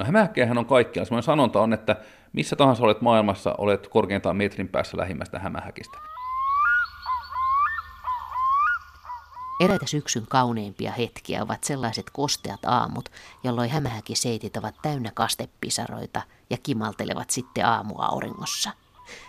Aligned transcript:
No 0.00 0.06
hämähäkkejähän 0.06 0.58
on 0.58 0.66
kaikkialla. 0.66 1.04
Sellainen 1.04 1.22
sanonta 1.22 1.60
on, 1.60 1.72
että 1.72 1.96
missä 2.32 2.56
tahansa 2.56 2.84
olet 2.84 3.00
maailmassa, 3.00 3.54
olet 3.58 3.88
korkeintaan 3.88 4.36
metrin 4.36 4.68
päässä 4.68 4.96
lähimmästä 4.96 5.38
hämähäkistä. 5.38 5.98
Eräitä 9.60 9.86
syksyn 9.86 10.26
kauneimpia 10.28 10.92
hetkiä 10.92 11.42
ovat 11.42 11.64
sellaiset 11.64 12.10
kosteat 12.12 12.64
aamut, 12.64 13.08
jolloin 13.44 13.70
hämähäkiseitit 13.70 14.56
ovat 14.56 14.74
täynnä 14.82 15.10
kastepisaroita 15.14 16.22
ja 16.50 16.56
kimaltelevat 16.62 17.30
sitten 17.30 17.66
aamua 17.66 18.04
auringossa. 18.04 18.70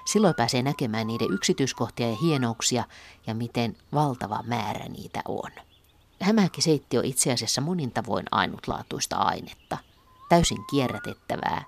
Silloin 0.05 0.35
pääsee 0.35 0.61
näkemään 0.61 1.07
niiden 1.07 1.33
yksityiskohtia 1.33 2.09
ja 2.09 2.17
hienouksia 2.21 2.83
ja 3.27 3.35
miten 3.35 3.77
valtava 3.93 4.43
määrä 4.47 4.85
niitä 4.85 5.21
on. 5.27 5.51
Hämähäkiseitti 6.21 6.97
on 6.97 7.05
itse 7.05 7.33
asiassa 7.33 7.61
monin 7.61 7.91
tavoin 7.91 8.25
ainutlaatuista 8.31 9.15
ainetta. 9.15 9.77
Täysin 10.31 10.65
kierrätettävää, 10.69 11.63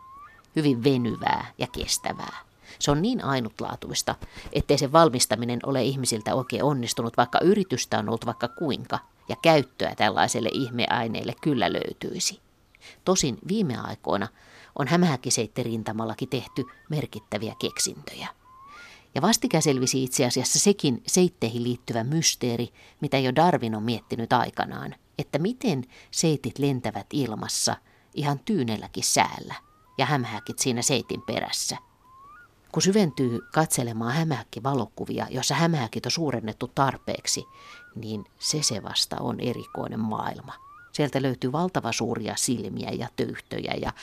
hyvin 0.56 0.84
venyvää 0.84 1.52
ja 1.58 1.68
kestävää. 1.68 2.38
Se 2.80 2.92
on 2.92 3.02
niin 3.02 3.24
ainutlaatuista, 3.24 4.16
ettei 4.54 4.78
sen 4.78 4.92
valmistaminen 4.92 5.60
ole 5.66 5.84
ihmisiltä 5.84 6.36
oikein 6.36 6.64
onnistunut, 6.64 7.18
vaikka 7.18 7.40
yritystä 7.40 8.00
on 8.00 8.10
ollut 8.10 8.26
vaikka 8.26 8.48
kuinka, 8.48 9.00
ja 9.30 9.36
käyttöä 9.42 9.96
tällaiselle 9.96 10.50
ihmeaineelle 10.54 11.34
kyllä 11.42 11.74
löytyisi. 11.74 12.40
Tosin 13.06 13.38
viime 13.48 13.78
aikoina 13.78 14.28
on 14.80 14.88
rintamalla 15.64 16.16
tehty 16.30 16.66
merkittäviä 16.90 17.56
keksintöjä. 17.60 18.28
Ja 19.16 19.22
vastikään 19.22 19.64
selvisi 19.64 20.04
itse 20.04 20.26
asiassa 20.26 20.60
sekin 20.60 21.04
seitteihin 21.08 21.64
liittyvä 21.64 22.04
mysteeri, 22.04 22.70
mitä 23.02 23.20
jo 23.20 23.36
Darwin 23.36 23.76
on 23.76 23.84
miettinyt 23.84 24.34
aikanaan, 24.34 24.96
että 25.18 25.40
miten 25.40 25.84
seitit 26.12 26.60
lentävät 26.60 27.08
ilmassa 27.14 27.76
ihan 28.14 28.40
tyynelläkin 28.40 29.04
säällä 29.04 29.56
ja 29.98 30.06
hämähäkit 30.06 30.60
siinä 30.60 30.82
seitin 30.82 31.22
perässä– 31.22 31.78
kun 32.74 32.82
syventyy 32.82 33.40
katselemaan 33.54 34.14
hämähäkki-valokuvia, 34.14 35.28
jossa 35.30 35.56
hämähäkit 35.56 36.06
on 36.06 36.12
suurennettu 36.12 36.72
tarpeeksi, 36.76 37.46
niin 37.96 38.26
se 38.40 38.64
se 38.64 38.84
vasta 38.84 39.16
on 39.20 39.40
erikoinen 39.40 40.00
maailma. 40.00 40.54
Sieltä 40.92 41.22
löytyy 41.22 41.52
valtava 41.52 41.92
suuria 41.92 42.36
silmiä 42.38 42.90
ja 42.90 43.08
töyhtöjä 43.16 43.74
ja 43.82 43.94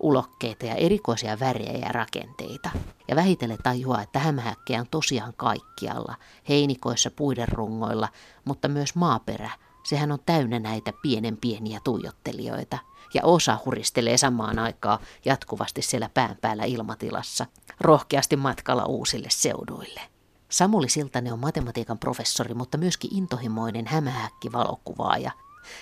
ulokkeita 0.00 0.66
ja 0.66 0.74
erikoisia 0.74 1.40
värejä 1.40 1.78
ja 1.78 1.92
rakenteita. 1.92 2.70
Ja 3.08 3.16
vähitellen 3.16 3.58
tajuaa, 3.62 4.02
että 4.02 4.18
hämähäkkejä 4.18 4.80
on 4.80 4.86
tosiaan 4.90 5.34
kaikkialla, 5.36 6.14
heinikoissa, 6.48 7.10
puiden 7.10 7.48
rungoilla, 7.48 8.08
mutta 8.44 8.68
myös 8.68 8.94
maaperä. 8.94 9.50
Sehän 9.84 10.12
on 10.12 10.18
täynnä 10.26 10.58
näitä 10.58 10.92
pienen 11.02 11.36
pieniä 11.36 11.80
tuijottelijoita– 11.84 12.78
ja 13.14 13.20
osa 13.24 13.58
huristelee 13.64 14.16
samaan 14.16 14.58
aikaan 14.58 14.98
jatkuvasti 15.24 15.82
siellä 15.82 16.10
pään 16.14 16.36
päällä 16.40 16.64
ilmatilassa, 16.64 17.46
rohkeasti 17.80 18.36
matkalla 18.36 18.84
uusille 18.84 19.28
seuduille. 19.30 20.00
Samuli 20.48 20.88
Siltanen 20.88 21.32
on 21.32 21.38
matematiikan 21.38 21.98
professori, 21.98 22.54
mutta 22.54 22.78
myöskin 22.78 23.14
intohimoinen 23.14 23.86
hämähäkki-valokuvaaja. 23.86 25.30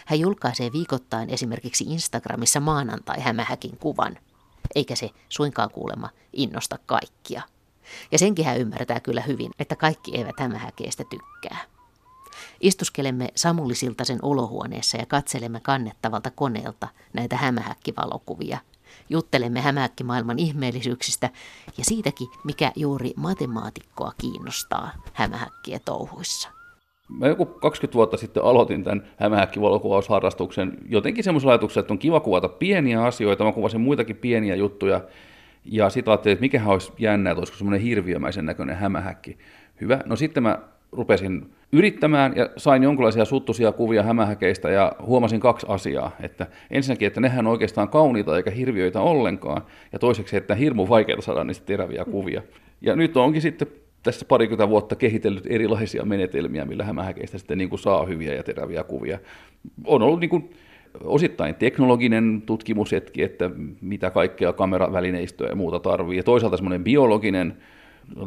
Hän 0.06 0.20
julkaisee 0.20 0.72
viikoittain 0.72 1.30
esimerkiksi 1.30 1.84
Instagramissa 1.84 2.60
maanantai 2.60 3.20
hämähäkin 3.20 3.78
kuvan, 3.78 4.18
eikä 4.74 4.94
se 4.94 5.10
suinkaan 5.28 5.70
kuulema 5.70 6.08
innosta 6.32 6.78
kaikkia. 6.86 7.42
Ja 8.12 8.18
senkin 8.18 8.44
hän 8.44 8.58
ymmärtää 8.58 9.00
kyllä 9.00 9.20
hyvin, 9.20 9.50
että 9.58 9.76
kaikki 9.76 10.16
eivät 10.16 10.40
hämähäkeistä 10.40 11.04
tykkää. 11.10 11.77
Istuskelemme 12.60 13.28
Samuli 13.34 13.74
Siltasen 13.74 14.18
olohuoneessa 14.22 14.96
ja 14.96 15.06
katselemme 15.06 15.60
kannettavalta 15.60 16.30
koneelta 16.30 16.88
näitä 17.12 17.36
hämähäkkivalokuvia. 17.36 18.58
Juttelemme 19.10 19.60
hämähäkkimaailman 19.60 20.38
ihmeellisyyksistä 20.38 21.30
ja 21.78 21.84
siitäkin, 21.84 22.28
mikä 22.44 22.72
juuri 22.76 23.12
matemaatikkoa 23.16 24.12
kiinnostaa 24.20 24.90
hämähäkkiä 25.12 25.78
touhuissa. 25.84 26.48
Mä 27.08 27.26
joku 27.26 27.46
20 27.46 27.94
vuotta 27.94 28.16
sitten 28.16 28.44
aloitin 28.44 28.84
tämän 28.84 29.06
hämähäkkivalokuvausharrastuksen 29.16 30.78
jotenkin 30.88 31.24
semmoisella 31.24 31.52
ajatuksella, 31.52 31.80
että 31.80 31.94
on 31.94 31.98
kiva 31.98 32.20
kuvata 32.20 32.48
pieniä 32.48 33.04
asioita, 33.04 33.44
mä 33.44 33.52
kuvasin 33.52 33.80
muitakin 33.80 34.16
pieniä 34.16 34.54
juttuja, 34.54 35.00
ja 35.64 35.90
sitten 35.90 36.12
ajattelin, 36.12 36.32
että 36.32 36.40
mikähän 36.40 36.68
olisi 36.68 36.92
jännää, 36.98 37.30
että 37.30 37.40
olisiko 37.40 37.58
semmoinen 37.58 37.80
hirviömäisen 37.80 38.46
näköinen 38.46 38.76
hämähäkki. 38.76 39.38
Hyvä. 39.80 40.00
No 40.06 40.16
sitten 40.16 40.42
mä 40.42 40.58
rupesin 40.92 41.50
yrittämään 41.72 42.32
ja 42.36 42.50
sain 42.56 42.82
jonkinlaisia 42.82 43.24
suttuisia 43.24 43.72
kuvia 43.72 44.02
hämähäkeistä 44.02 44.70
ja 44.70 44.92
huomasin 45.06 45.40
kaksi 45.40 45.66
asiaa. 45.68 46.16
Että 46.20 46.46
ensinnäkin, 46.70 47.06
että 47.06 47.20
nehän 47.20 47.46
on 47.46 47.52
oikeastaan 47.52 47.88
kauniita 47.88 48.36
eikä 48.36 48.50
hirviöitä 48.50 49.00
ollenkaan, 49.00 49.62
ja 49.92 49.98
toiseksi, 49.98 50.36
että 50.36 50.54
hirmu 50.54 50.88
vaikeaa 50.88 51.20
saada 51.20 51.44
niistä 51.44 51.66
teräviä 51.66 52.04
kuvia. 52.04 52.42
Ja 52.80 52.96
nyt 52.96 53.16
onkin 53.16 53.42
sitten 53.42 53.68
tässä 54.02 54.26
parikymmentä 54.28 54.68
vuotta 54.68 54.96
kehitellyt 54.96 55.44
erilaisia 55.46 56.04
menetelmiä, 56.04 56.64
millä 56.64 56.84
hämähäkeistä 56.84 57.38
sitten 57.38 57.58
niin 57.58 57.70
kuin 57.70 57.80
saa 57.80 58.06
hyviä 58.06 58.34
ja 58.34 58.42
teräviä 58.42 58.84
kuvia. 58.84 59.18
On 59.84 60.02
ollut 60.02 60.20
niin 60.20 60.30
kuin 60.30 60.50
osittain 61.04 61.54
teknologinen 61.54 62.42
tutkimushetki, 62.46 63.22
että 63.22 63.50
mitä 63.80 64.10
kaikkea 64.10 64.52
kameravälineistöä 64.52 65.48
ja 65.48 65.54
muuta 65.54 65.78
tarvii, 65.78 66.16
ja 66.16 66.22
toisaalta 66.22 66.56
semmoinen 66.56 66.84
biologinen 66.84 67.56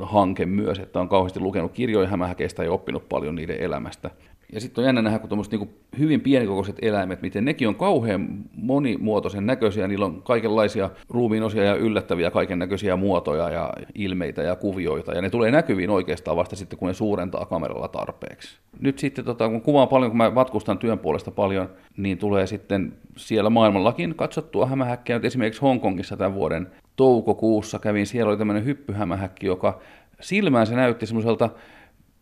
hanke 0.02 0.46
myös, 0.46 0.80
että 0.80 1.00
on 1.00 1.10
kauheasti 1.10 1.40
lukenut 1.40 1.72
kirjoja 1.72 2.08
hämähäkeistä 2.08 2.64
ja 2.64 2.72
oppinut 2.72 3.10
paljon 3.10 3.36
niiden 3.36 3.58
elämästä. 3.58 4.10
Ja 4.54 4.62
sitten 4.62 4.82
on 4.82 4.86
jännä 4.86 5.02
nähdä, 5.02 5.20
kun 5.20 5.30
tuommoiset 5.30 5.52
niin 5.52 5.76
hyvin 6.00 6.22
pienikokoiset 6.22 6.76
eläimet, 6.82 7.22
miten 7.22 7.46
nekin 7.46 7.68
on 7.68 7.76
kauhean 7.76 8.28
monimuotoisen 8.56 9.46
näköisiä, 9.46 9.88
niillä 9.88 10.06
on 10.06 10.22
kaikenlaisia 10.24 10.90
ruumiinosia 11.10 11.64
ja 11.64 11.76
yllättäviä 11.76 12.32
kaiken 12.32 12.60
näköisiä 12.60 12.96
muotoja 12.96 13.50
ja 13.50 13.74
ilmeitä 13.96 14.42
ja 14.42 14.56
kuvioita, 14.56 15.14
ja 15.14 15.22
ne 15.22 15.30
tulee 15.30 15.52
näkyviin 15.52 15.90
oikeastaan 15.90 16.38
vasta 16.38 16.56
sitten, 16.56 16.80
kun 16.80 16.88
ne 16.88 16.94
suurentaa 16.94 17.46
kameralla 17.46 17.88
tarpeeksi. 17.88 18.58
Nyt 18.80 19.00
sitten, 19.00 19.26
tota, 19.26 19.50
kun 19.50 19.62
kuvaan 19.62 19.88
paljon, 19.88 20.12
kun 20.12 20.18
mä 20.18 20.30
matkustan 20.30 20.78
työn 20.78 21.00
puolesta 21.00 21.32
paljon, 21.32 21.70
niin 21.98 22.18
tulee 22.18 22.48
sitten 22.48 22.94
siellä 23.18 23.50
maailmallakin 23.50 24.16
katsottua 24.16 24.66
hämähäkkejä. 24.66 25.20
Nyt 25.20 25.26
esimerkiksi 25.26 25.62
Hongkongissa 25.62 26.18
tämän 26.18 26.34
vuoden 26.34 26.68
toukokuussa 26.96 27.80
kävin, 27.80 28.08
siellä 28.08 28.30
oli 28.30 28.38
tämmöinen 28.38 28.66
hyppyhämähäkki, 28.66 29.48
joka 29.48 29.82
silmään 30.20 30.68
se 30.68 30.76
näytti 30.76 31.06
semmoiselta 31.06 31.50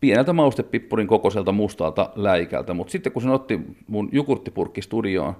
pieneltä 0.00 0.32
maustepippurin 0.32 1.06
kokoiselta 1.06 1.52
mustalta 1.52 2.10
läikältä, 2.14 2.74
mutta 2.74 2.90
sitten 2.90 3.12
kun 3.12 3.22
se 3.22 3.30
otti 3.30 3.60
mun 3.86 4.08
jukurttipurkki 4.12 4.82
studioon, 4.82 5.36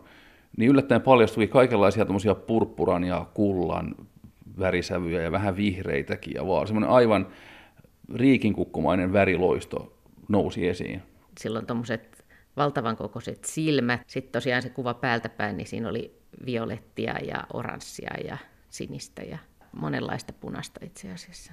niin 0.56 0.70
yllättäen 0.70 1.02
paljastui 1.02 1.46
kaikenlaisia 1.46 2.04
tämmöisiä 2.04 2.34
purppuran 2.34 3.04
ja 3.04 3.26
kullan 3.34 3.94
värisävyjä 4.58 5.22
ja 5.22 5.32
vähän 5.32 5.56
vihreitäkin 5.56 6.34
ja 6.34 6.46
vaan 6.46 6.66
semmoinen 6.66 6.90
aivan 6.90 7.26
riikinkukkumainen 8.14 9.12
väriloisto 9.12 9.92
nousi 10.28 10.68
esiin. 10.68 11.02
Silloin 11.40 11.66
tuommoiset 11.66 12.24
valtavan 12.56 12.96
kokoiset 12.96 13.44
silmät, 13.44 14.00
sitten 14.06 14.32
tosiaan 14.32 14.62
se 14.62 14.68
kuva 14.68 14.94
päältä 14.94 15.28
päin, 15.28 15.56
niin 15.56 15.66
siinä 15.66 15.88
oli 15.88 16.14
violettia 16.46 17.14
ja 17.18 17.44
oranssia 17.52 18.10
ja 18.24 18.38
sinistä 18.70 19.22
ja 19.22 19.38
monenlaista 19.72 20.32
punasta 20.32 20.80
itse 20.84 21.12
asiassa. 21.12 21.52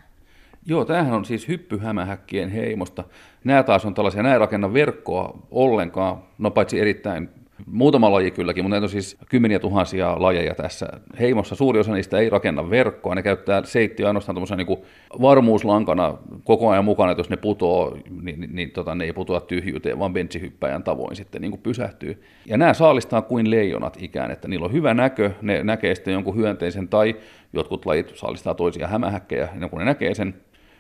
Joo, 0.66 0.86
tämähän 0.86 1.14
on 1.14 1.26
siis 1.26 1.48
hyppyhämähäkkien 1.48 2.50
heimosta. 2.50 3.04
Nämä 3.44 3.64
taas 3.64 3.86
on 3.86 3.94
tällaisia, 3.94 4.24
nämä 4.24 4.34
ei 4.34 4.40
rakenna 4.40 4.74
verkkoa 4.74 5.48
ollenkaan, 5.52 6.24
no 6.38 6.52
paitsi 6.52 6.80
erittäin 6.80 7.30
Muutama 7.66 8.12
laji 8.12 8.32
kylläkin, 8.32 8.64
mutta 8.64 8.74
näitä 8.74 8.86
on 8.86 8.90
siis 8.90 9.18
kymmeniä 9.30 9.60
tuhansia 9.60 10.16
lajeja 10.20 10.56
tässä 10.56 10.88
heimossa. 11.20 11.56
Suuri 11.56 11.80
osa 11.80 11.94
niistä 11.94 12.20
ei 12.20 12.30
rakenna 12.30 12.70
verkkoa, 12.70 13.16
ne 13.16 13.24
käyttää 13.24 13.64
seittiä 13.64 14.08
ainoastaan 14.08 14.38
niin 14.58 14.78
varmuuslankana 15.22 16.18
koko 16.44 16.70
ajan 16.70 16.86
mukana, 16.86 17.12
että 17.12 17.20
jos 17.20 17.30
ne 17.30 17.38
putoo, 17.38 17.98
niin, 18.22 18.40
niin, 18.40 18.56
niin 18.56 18.72
tota, 18.72 18.96
ne 18.96 19.06
ei 19.06 19.14
putoa 19.14 19.42
tyhjyyteen, 19.42 20.00
vaan 20.00 20.14
bentsihyppäjän 20.14 20.84
tavoin 20.84 21.16
sitten 21.16 21.42
niin 21.42 21.52
kuin 21.52 21.62
pysähtyy. 21.62 22.24
Ja 22.46 22.58
nämä 22.58 22.74
saalistaa 22.74 23.22
kuin 23.22 23.52
leijonat 23.52 23.98
ikään, 24.02 24.32
että 24.32 24.48
niillä 24.48 24.66
on 24.66 24.74
hyvä 24.74 24.94
näkö, 24.94 25.32
ne 25.42 25.64
näkee 25.64 25.96
sitten 25.96 26.14
jonkun 26.14 26.36
hyönteisen 26.36 26.88
tai 26.88 27.16
jotkut 27.54 27.86
lajit 27.86 28.12
saalistaa 28.16 28.54
toisia 28.54 28.88
hämähäkkejä, 28.88 29.50
ja 29.60 29.70
kun 29.70 29.80
ne 29.80 29.86
näkee 29.86 30.14
sen 30.14 30.34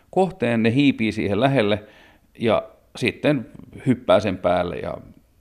kohteen, 0.09 0.63
ne 0.63 0.73
hiipii 0.73 1.11
siihen 1.11 1.39
lähelle 1.39 1.83
ja 2.39 2.63
sitten 2.95 3.45
hyppää 3.85 4.19
sen 4.19 4.37
päälle 4.37 4.75
ja 4.75 4.97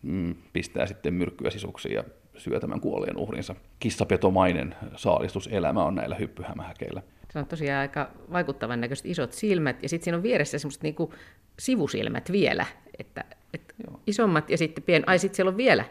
mm, 0.07 0.35
pistää 0.53 0.87
sitten 0.87 1.15
myrkkyä 1.15 1.51
sisuksiin 1.51 1.95
ja 1.95 2.05
syö 2.37 2.61
tämän 2.61 2.81
kuolleen 2.81 3.17
uhrinsa. 3.17 3.55
Kissapetomainen 3.81 4.75
saalistuselämä 4.97 5.85
on 5.85 5.95
näillä 5.95 6.15
hyppyhämähäkeillä. 6.15 7.03
Se 7.33 7.39
on 7.39 7.47
tosiaan 7.47 7.81
aika 7.81 8.11
vaikuttavan 8.33 8.81
näköiset 8.81 9.07
isot 9.07 9.33
silmät, 9.33 9.83
ja 9.83 9.89
sitten 9.89 10.05
siinä 10.05 10.17
on 10.17 10.23
vieressä 10.23 10.59
semmoiset 10.59 10.83
niinku 10.83 11.13
sivusilmät 11.59 12.33
vielä, 12.33 12.67
että, 12.99 13.25
että 13.55 13.75
isommat 14.07 14.51
ja 14.51 14.59
sitten 14.59 14.85
pien... 14.85 15.05
Ai 15.07 15.19
sitten 15.19 15.37
siellä 15.37 15.51
on 15.51 15.57
vielä 15.57 15.85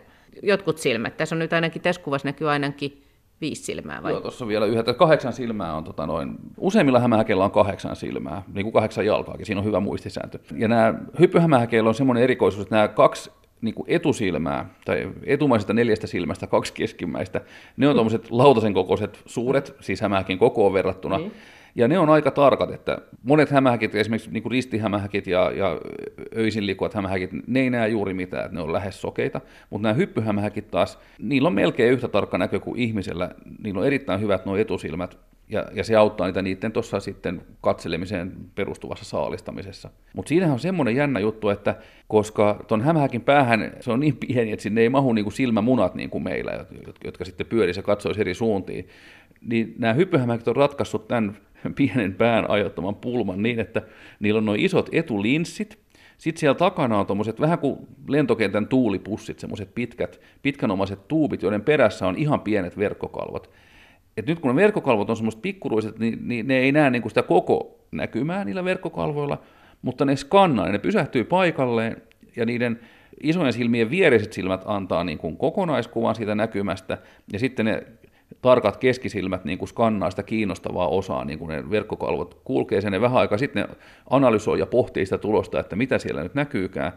jotkut 0.43 0.77
silmät. 0.77 1.17
Tässä 1.17 1.35
on 1.35 1.39
nyt 1.39 1.53
ainakin, 1.53 1.81
tässä 1.81 2.01
kuvassa 2.01 2.27
näkyy 2.27 2.49
ainakin 2.49 3.03
viisi 3.41 3.63
silmää 3.63 4.03
vai? 4.03 4.11
Joo, 4.11 4.21
tuossa 4.21 4.45
on 4.45 4.49
vielä 4.49 4.65
yhdet. 4.65 4.97
Kahdeksan 4.97 5.33
silmää 5.33 5.75
on 5.75 5.83
tota 5.83 6.05
noin, 6.05 6.35
useimmilla 6.57 6.99
hämähäkeillä 6.99 7.43
on 7.43 7.51
kahdeksan 7.51 7.95
silmää, 7.95 8.43
niin 8.53 8.63
kuin 8.63 8.73
kahdeksan 8.73 9.05
jalkaakin, 9.05 9.45
siinä 9.45 9.59
on 9.59 9.65
hyvä 9.65 9.79
muistisääntö. 9.79 10.39
Ja 10.55 10.67
nämä 10.67 10.93
hyppyhämähäkeillä 11.19 11.87
on 11.87 11.95
semmoinen 11.95 12.23
erikoisuus, 12.23 12.61
että 12.61 12.75
nämä 12.75 12.87
kaksi 12.87 13.31
niin 13.65 13.75
kuin 13.75 13.85
etusilmää, 13.89 14.69
tai 14.85 15.09
etumaisesta 15.23 15.73
neljästä 15.73 16.07
silmästä 16.07 16.47
kaksi 16.47 16.73
keskimmäistä, 16.73 17.41
ne 17.77 17.87
on 17.87 17.95
tuommoiset 17.95 18.31
lautasen 18.31 18.73
kokoiset 18.73 19.21
suuret, 19.25 19.75
siis 19.79 20.01
hämähäkin 20.01 20.37
kokoon 20.37 20.73
verrattuna, 20.73 21.17
niin. 21.17 21.31
Ja 21.77 21.87
ne 21.87 21.99
on 21.99 22.09
aika 22.09 22.31
tarkat, 22.31 22.71
että 22.71 22.97
monet 23.23 23.49
hämähäkit, 23.49 23.95
esimerkiksi 23.95 24.31
niin 24.31 24.51
ristihämähäkit 24.51 25.27
ja, 25.27 25.51
ja 25.51 25.79
öisin 26.37 26.65
liikkuvat 26.65 26.93
hämähäkit, 26.93 27.29
ne 27.47 27.59
ei 27.59 27.69
näe 27.69 27.87
juuri 27.87 28.13
mitään, 28.13 28.45
että 28.45 28.55
ne 28.55 28.61
on 28.61 28.73
lähes 28.73 29.01
sokeita, 29.01 29.41
mutta 29.69 29.83
nämä 29.83 29.93
hyppyhämähäkit 29.93 30.71
taas, 30.71 30.99
niillä 31.19 31.47
on 31.47 31.53
melkein 31.53 31.93
yhtä 31.93 32.07
tarkka 32.07 32.37
näkö 32.37 32.59
kuin 32.59 32.79
ihmisellä, 32.79 33.31
niillä 33.63 33.79
on 33.79 33.87
erittäin 33.87 34.21
hyvät 34.21 34.45
nuo 34.45 34.57
etusilmät, 34.57 35.17
ja, 35.49 35.65
ja 35.73 35.83
se 35.83 35.95
auttaa 35.95 36.27
niitä 36.27 36.41
niiden 36.41 36.71
tuossa 36.71 36.99
sitten 36.99 37.41
katselemiseen 37.61 38.31
perustuvassa 38.55 39.05
saalistamisessa. 39.05 39.89
Mutta 40.13 40.29
siinähän 40.29 40.53
on 40.53 40.59
semmoinen 40.59 40.95
jännä 40.95 41.19
juttu, 41.19 41.49
että 41.49 41.75
koska 42.07 42.63
tuon 42.67 42.81
hämähäkin 42.81 43.21
päähän 43.21 43.73
se 43.79 43.91
on 43.91 43.99
niin 43.99 44.17
pieni, 44.17 44.51
että 44.51 44.63
sinne 44.63 44.81
ei 44.81 44.89
mahu 44.89 45.13
niin 45.13 45.25
kuin 45.25 45.33
silmämunat 45.33 45.95
niin 45.95 46.09
kuin 46.09 46.23
meillä, 46.23 46.65
jotka 47.03 47.25
sitten 47.25 47.47
pyörisi 47.47 47.79
ja 47.79 47.83
katsoisi 47.83 48.21
eri 48.21 48.33
suuntiin, 48.33 48.87
niin 49.41 49.75
nämä 49.77 49.93
hyppyhämähäkit 49.93 50.47
on 50.47 50.55
ratkaissut 50.55 51.07
tämän 51.07 51.37
pienen 51.75 52.15
pään 52.15 52.49
aiheuttaman 52.49 52.95
pulman 52.95 53.43
niin, 53.43 53.59
että 53.59 53.81
niillä 54.19 54.37
on 54.37 54.45
noin 54.45 54.59
isot 54.59 54.89
etulinssit, 54.91 55.79
sitten 56.17 56.39
siellä 56.39 56.57
takana 56.57 56.99
on 56.99 57.05
tuommoiset 57.05 57.41
vähän 57.41 57.59
kuin 57.59 57.87
lentokentän 58.07 58.67
tuulipussit, 58.67 59.39
semmoiset 59.39 59.75
pitkät, 59.75 60.21
pitkänomaiset 60.41 61.07
tuubit, 61.07 61.41
joiden 61.41 61.61
perässä 61.61 62.07
on 62.07 62.15
ihan 62.15 62.41
pienet 62.41 62.77
verkkokalvot. 62.77 63.49
Et 64.17 64.27
nyt 64.27 64.39
kun 64.39 64.55
ne 64.55 64.61
verkkokalvot 64.61 65.09
on 65.09 65.15
semmoiset 65.15 65.41
pikkuruiset, 65.41 65.99
niin, 65.99 66.19
niin 66.27 66.47
ne 66.47 66.57
ei 66.57 66.71
näe 66.71 66.89
niin 66.89 67.01
kuin 67.01 67.11
sitä 67.11 67.23
koko 67.23 67.79
näkymää 67.91 68.45
niillä 68.45 68.65
verkkokalvoilla, 68.65 69.41
mutta 69.81 70.05
ne 70.05 70.15
skannaa, 70.15 70.69
ne 70.69 70.79
pysähtyy 70.79 71.23
paikalleen 71.23 72.01
ja 72.35 72.45
niiden 72.45 72.79
isojen 73.23 73.53
silmien 73.53 73.89
viereiset 73.89 74.33
silmät 74.33 74.61
antaa 74.65 75.03
niin 75.03 75.17
kuin 75.17 75.37
kokonaiskuvan 75.37 76.15
siitä 76.15 76.35
näkymästä, 76.35 76.97
ja 77.33 77.39
sitten 77.39 77.65
ne 77.65 77.83
tarkat 78.41 78.77
keskisilmät 78.77 79.45
niin 79.45 79.57
kuin 79.57 79.69
skannaa 79.69 80.09
sitä 80.09 80.23
kiinnostavaa 80.23 80.87
osaa, 80.87 81.25
niin 81.25 81.39
kuin 81.39 81.49
ne 81.49 81.69
verkkokalvot 81.69 82.41
kulkee 82.43 82.81
sen, 82.81 82.91
ne 82.91 83.01
vähän 83.01 83.17
aikaa 83.17 83.37
sitten 83.37 83.67
ne 83.69 83.75
analysoi 84.09 84.59
ja 84.59 84.65
pohtii 84.65 85.05
sitä 85.05 85.17
tulosta, 85.17 85.59
että 85.59 85.75
mitä 85.75 85.97
siellä 85.97 86.23
nyt 86.23 86.35
näkyykään, 86.35 86.91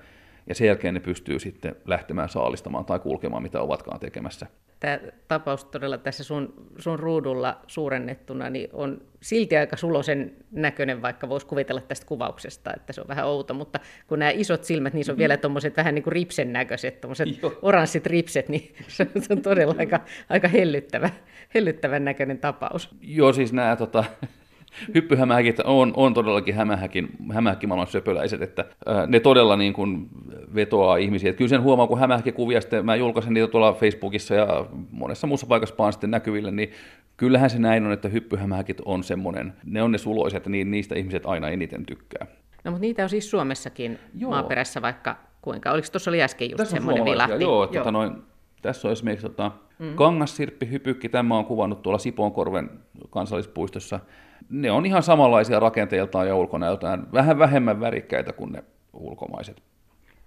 ja 0.46 0.54
sen 0.54 0.66
jälkeen 0.66 0.94
ne 0.94 1.00
pystyy 1.00 1.38
sitten 1.38 1.76
lähtemään 1.86 2.28
saalistamaan 2.28 2.84
tai 2.84 2.98
kulkemaan, 2.98 3.42
mitä 3.42 3.60
ovatkaan 3.60 4.00
tekemässä. 4.00 4.46
Tämä 4.80 4.98
tapaus 5.28 5.64
todella 5.64 5.98
tässä 5.98 6.24
sun, 6.24 6.54
sun 6.78 6.98
ruudulla 6.98 7.60
suurennettuna 7.66 8.50
niin 8.50 8.68
on 8.72 9.00
silti 9.20 9.56
aika 9.56 9.76
sulosen 9.76 10.32
näköinen, 10.50 11.02
vaikka 11.02 11.28
voisi 11.28 11.46
kuvitella 11.46 11.80
tästä 11.80 12.06
kuvauksesta, 12.06 12.72
että 12.76 12.92
se 12.92 13.00
on 13.00 13.08
vähän 13.08 13.26
outo, 13.26 13.54
mutta 13.54 13.80
kun 14.06 14.18
nämä 14.18 14.30
isot 14.30 14.64
silmät, 14.64 14.94
niin 14.94 15.04
se 15.04 15.12
on 15.12 15.16
mm. 15.16 15.18
vielä 15.18 15.36
tuommoiset 15.36 15.76
vähän 15.76 15.94
niin 15.94 16.02
kuin 16.02 16.12
ripsen 16.12 16.52
näköiset, 16.52 17.00
tuommoiset 17.00 17.28
oranssit 17.62 18.06
ripset, 18.06 18.48
niin 18.48 18.74
se 18.88 19.06
on 19.30 19.42
todella 19.42 19.74
aika, 19.78 20.00
aika 20.28 20.48
hellyttävä, 20.48 21.10
hellyttävän 21.54 22.04
näköinen 22.04 22.38
tapaus. 22.38 22.90
Joo, 23.00 23.32
siis 23.32 23.52
nämä 23.52 23.76
tota, 23.76 24.04
hyppyhämähäkit 24.94 25.60
on, 25.60 25.92
on 25.96 26.14
todellakin 26.14 26.54
hämähäkin, 26.54 27.08
hämähäkkimaailman 27.32 27.86
söpöläiset, 27.86 28.42
että 28.42 28.64
ää, 28.86 29.06
ne 29.06 29.20
todella 29.20 29.56
niin 29.56 29.72
kuin 29.72 30.08
vetoaa 30.54 30.96
ihmisiä. 30.96 31.30
Että 31.30 31.38
kyllä 31.38 31.48
sen 31.48 31.62
huomaa, 31.62 31.86
kun 31.86 31.98
hämähäkkikuvia 31.98 32.60
sitten, 32.60 32.84
mä 32.86 32.96
julkaisen 32.96 33.34
niitä 33.34 33.48
tuolla 33.48 33.72
Facebookissa 33.72 34.34
ja 34.34 34.66
monessa 34.90 35.26
muussa 35.26 35.46
paikassa 35.46 35.74
vaan 35.78 35.92
sitten 35.92 36.10
näkyville, 36.10 36.50
niin 36.50 36.70
kyllähän 37.16 37.50
se 37.50 37.58
näin 37.58 37.86
on, 37.86 37.92
että 37.92 38.08
hyppyhämähäkit 38.08 38.80
on 38.84 39.04
semmoinen, 39.04 39.52
ne 39.64 39.82
on 39.82 39.92
ne 39.92 39.98
suloiset, 39.98 40.46
niin 40.46 40.70
niistä 40.70 40.94
ihmiset 40.94 41.26
aina 41.26 41.48
eniten 41.48 41.86
tykkää. 41.86 42.26
No 42.64 42.70
mutta 42.70 42.80
niitä 42.80 43.02
on 43.02 43.08
siis 43.08 43.30
Suomessakin 43.30 43.98
Joo. 44.18 44.30
maaperässä 44.30 44.82
vaikka 44.82 45.16
kuinka. 45.42 45.72
Oliko 45.72 45.88
tuossa 45.92 46.10
oli 46.10 46.22
äsken 46.22 46.50
just 46.50 46.56
tässä 46.56 46.76
semmoinen 46.76 47.04
vilahti? 47.04 47.44
Joo, 47.44 47.64
Joo. 47.64 47.66
Tota 47.66 47.92
noin, 47.92 48.12
tässä 48.62 48.88
on 48.88 48.92
esimerkiksi 48.92 49.26
tota, 49.26 49.52
mm. 49.78 49.94
kangassirppi, 49.94 50.70
hypykki, 50.70 51.08
tämä 51.08 51.36
on 51.36 51.44
kuvannut 51.44 51.82
tuolla 51.82 51.98
Sipoonkorven 51.98 52.70
kansallispuistossa 53.10 54.00
ne 54.50 54.70
on 54.70 54.86
ihan 54.86 55.02
samanlaisia 55.02 55.60
rakenteiltaan 55.60 56.28
ja 56.28 56.36
ulkonäöltään, 56.36 57.12
vähän 57.12 57.38
vähemmän 57.38 57.80
värikkäitä 57.80 58.32
kuin 58.32 58.52
ne 58.52 58.64
ulkomaiset. 58.92 59.62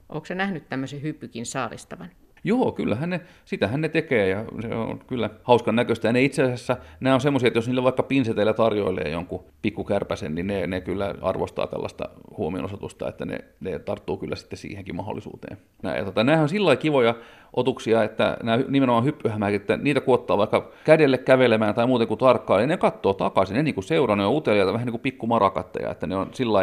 Onko 0.10 0.26
se 0.26 0.36
nähnyt 0.36 0.70
tämmöisen 0.70 1.02
hyppykin 1.02 1.46
saalistavan? 1.46 2.10
Joo, 2.44 2.72
kyllähän 2.72 3.10
ne, 3.10 3.22
sitähän 3.46 3.82
ne 3.82 3.90
tekee 3.90 4.30
ja 4.30 4.46
se 4.62 4.68
on 4.76 5.00
kyllä 5.08 5.30
hauskan 5.44 5.76
näköistä. 5.76 6.08
Ja 6.08 6.14
ne 6.14 6.22
itse 6.22 6.44
asiassa, 6.44 6.78
nämä 7.00 7.14
on 7.14 7.22
semmoisia, 7.22 7.48
että 7.48 7.58
jos 7.58 7.68
niille 7.68 7.84
vaikka 7.84 8.04
pinseteillä 8.04 8.54
tarjoilee 8.54 9.10
jonkun 9.10 9.44
pikkukärpäsen, 9.62 10.36
niin 10.36 10.48
ne, 10.48 10.68
ne 10.68 10.82
kyllä 10.82 11.16
arvostaa 11.22 11.68
tällaista 11.68 12.10
huomionosoitusta, 12.38 13.10
että 13.10 13.26
ne, 13.26 13.38
ne 13.60 13.80
tarttuu 13.80 14.18
kyllä 14.18 14.36
sitten 14.36 14.60
siihenkin 14.60 14.96
mahdollisuuteen. 14.96 15.58
Nämä, 15.84 15.96
ja 15.96 16.06
tota, 16.06 16.24
nämä 16.24 16.42
on 16.42 16.50
sillä 16.50 16.76
kivoja 16.76 17.16
otuksia, 17.54 18.04
että 18.04 18.38
nämä 18.44 18.64
nimenomaan 18.68 19.04
hyppyhämähäkit, 19.04 19.62
että 19.62 19.78
niitä 19.78 20.02
kuottaa 20.02 20.38
vaikka 20.38 20.72
kädelle 20.84 21.18
kävelemään 21.18 21.76
tai 21.76 21.88
muuten 21.88 22.08
kuin 22.08 22.18
tarkkaan, 22.18 22.60
niin 22.60 22.70
ne 22.70 22.78
katsoo 22.78 23.14
takaisin, 23.14 23.56
ne 23.56 23.64
niin 23.64 23.84
seuraa, 23.84 24.16
ne 24.16 24.26
on 24.26 24.36
uteliaita, 24.36 24.74
vähän 24.74 24.86
niin 24.86 24.92
kuin 24.92 25.02
pikkumarakatteja, 25.02 25.92
että 25.92 26.08
ne 26.08 26.16
on 26.16 26.30
sillä 26.34 26.60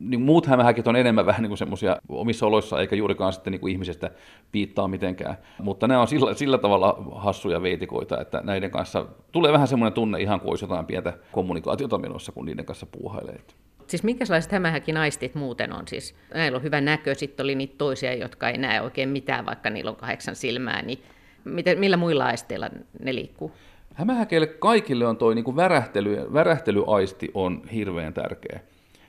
niin 0.00 0.20
muut 0.20 0.46
hämähäkit 0.46 0.86
on 0.86 0.96
enemmän 0.96 1.26
vähän 1.26 1.42
niin 1.42 1.50
kuin 1.50 1.58
semmoisia 1.58 1.96
omissa 2.08 2.46
oloissa, 2.46 2.80
eikä 2.80 2.96
juurikaan 2.96 3.32
sitten 3.32 3.50
niin 3.50 3.60
kuin 3.60 3.72
ihmisestä 3.72 4.10
piittaa 4.52 4.88
mitenkään, 5.10 5.36
mutta 5.62 5.88
ne 5.88 5.96
on 5.96 6.08
sillä, 6.08 6.34
sillä 6.34 6.58
tavalla 6.58 7.04
hassuja 7.14 7.62
veitikoita, 7.62 8.20
että 8.20 8.40
näiden 8.44 8.70
kanssa 8.70 9.06
tulee 9.32 9.52
vähän 9.52 9.68
semmoinen 9.68 9.92
tunne 9.92 10.20
ihan 10.20 10.40
kuin 10.40 10.50
olisi 10.50 10.64
jotain 10.64 10.86
pientä 10.86 11.12
kommunikaatiota 11.32 11.98
menossa, 11.98 12.32
kun 12.32 12.46
niiden 12.46 12.64
kanssa 12.64 12.86
puuhailee. 12.86 13.40
Siis 13.86 14.02
minkälaiset 14.02 14.52
hämähäkin 14.52 14.96
aistit 14.96 15.34
muuten 15.34 15.72
on? 15.72 15.88
Siis 15.88 16.14
näillä 16.34 16.56
on 16.56 16.62
hyvä 16.62 16.80
näkö, 16.80 17.14
sitten 17.14 17.44
oli 17.44 17.54
niitä 17.54 17.74
toisia, 17.78 18.14
jotka 18.14 18.48
ei 18.48 18.58
näe 18.58 18.80
oikein 18.80 19.08
mitään, 19.08 19.46
vaikka 19.46 19.70
niillä 19.70 19.90
on 19.90 19.96
kahdeksan 19.96 20.36
silmää, 20.36 20.82
niin 20.82 20.98
miten, 21.44 21.78
millä 21.78 21.96
muilla 21.96 22.24
aisteilla 22.24 22.68
ne 23.02 23.14
liikkuu? 23.14 23.52
Hämähäkeille 23.94 24.46
kaikille 24.46 25.06
on 25.06 25.16
tuo 25.16 25.34
niin 25.34 25.56
värähtely, 25.56 26.32
värähtelyaisti 26.32 27.30
on 27.34 27.62
hirveän 27.72 28.14
tärkeä. 28.14 28.60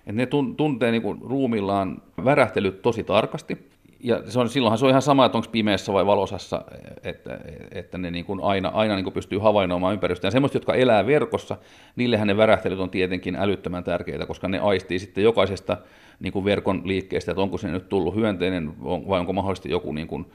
Et 0.08 0.16
ne 0.16 0.28
tuntee 0.58 0.92
niin 0.92 1.02
kuin 1.02 1.22
ruumillaan 1.22 2.02
värähtelyt 2.26 2.82
tosi 2.82 3.04
tarkasti, 3.04 3.71
ja 4.04 4.32
se 4.32 4.40
on, 4.40 4.50
silloinhan 4.50 4.78
se 4.78 4.86
on 4.86 4.90
ihan 4.90 5.02
sama, 5.02 5.26
että 5.26 5.38
onko 5.38 5.50
pimeässä 5.52 5.94
vai 5.94 6.06
valosassa, 6.06 6.62
että, 7.04 7.40
että 7.72 7.98
ne 7.98 8.12
niin 8.12 8.26
kuin 8.26 8.44
aina, 8.44 8.70
aina 8.70 8.96
niin 8.96 9.04
kuin 9.04 9.14
pystyy 9.14 9.40
havainnoimaan 9.40 9.94
ympäristöä. 9.94 10.28
Ja 10.28 10.32
semmoiset, 10.32 10.54
jotka 10.54 10.74
elää 10.74 11.08
verkossa, 11.08 11.58
niillehän 11.96 12.28
ne 12.28 12.38
värähtelyt 12.38 12.80
on 12.80 12.90
tietenkin 12.90 13.36
älyttömän 13.36 13.84
tärkeitä, 13.84 14.26
koska 14.26 14.48
ne 14.48 14.60
aistii 14.60 15.00
sitten 15.00 15.24
jokaisesta 15.24 15.78
niin 16.20 16.34
kuin 16.34 16.46
verkon 16.46 16.82
liikkeestä, 16.86 17.32
että 17.32 17.42
onko 17.42 17.58
se 17.58 17.68
nyt 17.68 17.90
tullut 17.90 18.16
hyönteinen 18.16 18.74
vai 18.84 19.20
onko 19.20 19.34
mahdollisesti 19.34 19.70
joku 19.70 19.92
niin 19.92 20.08
kuin 20.08 20.26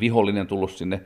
vihollinen 0.00 0.46
tullut 0.46 0.70
sinne. 0.70 1.00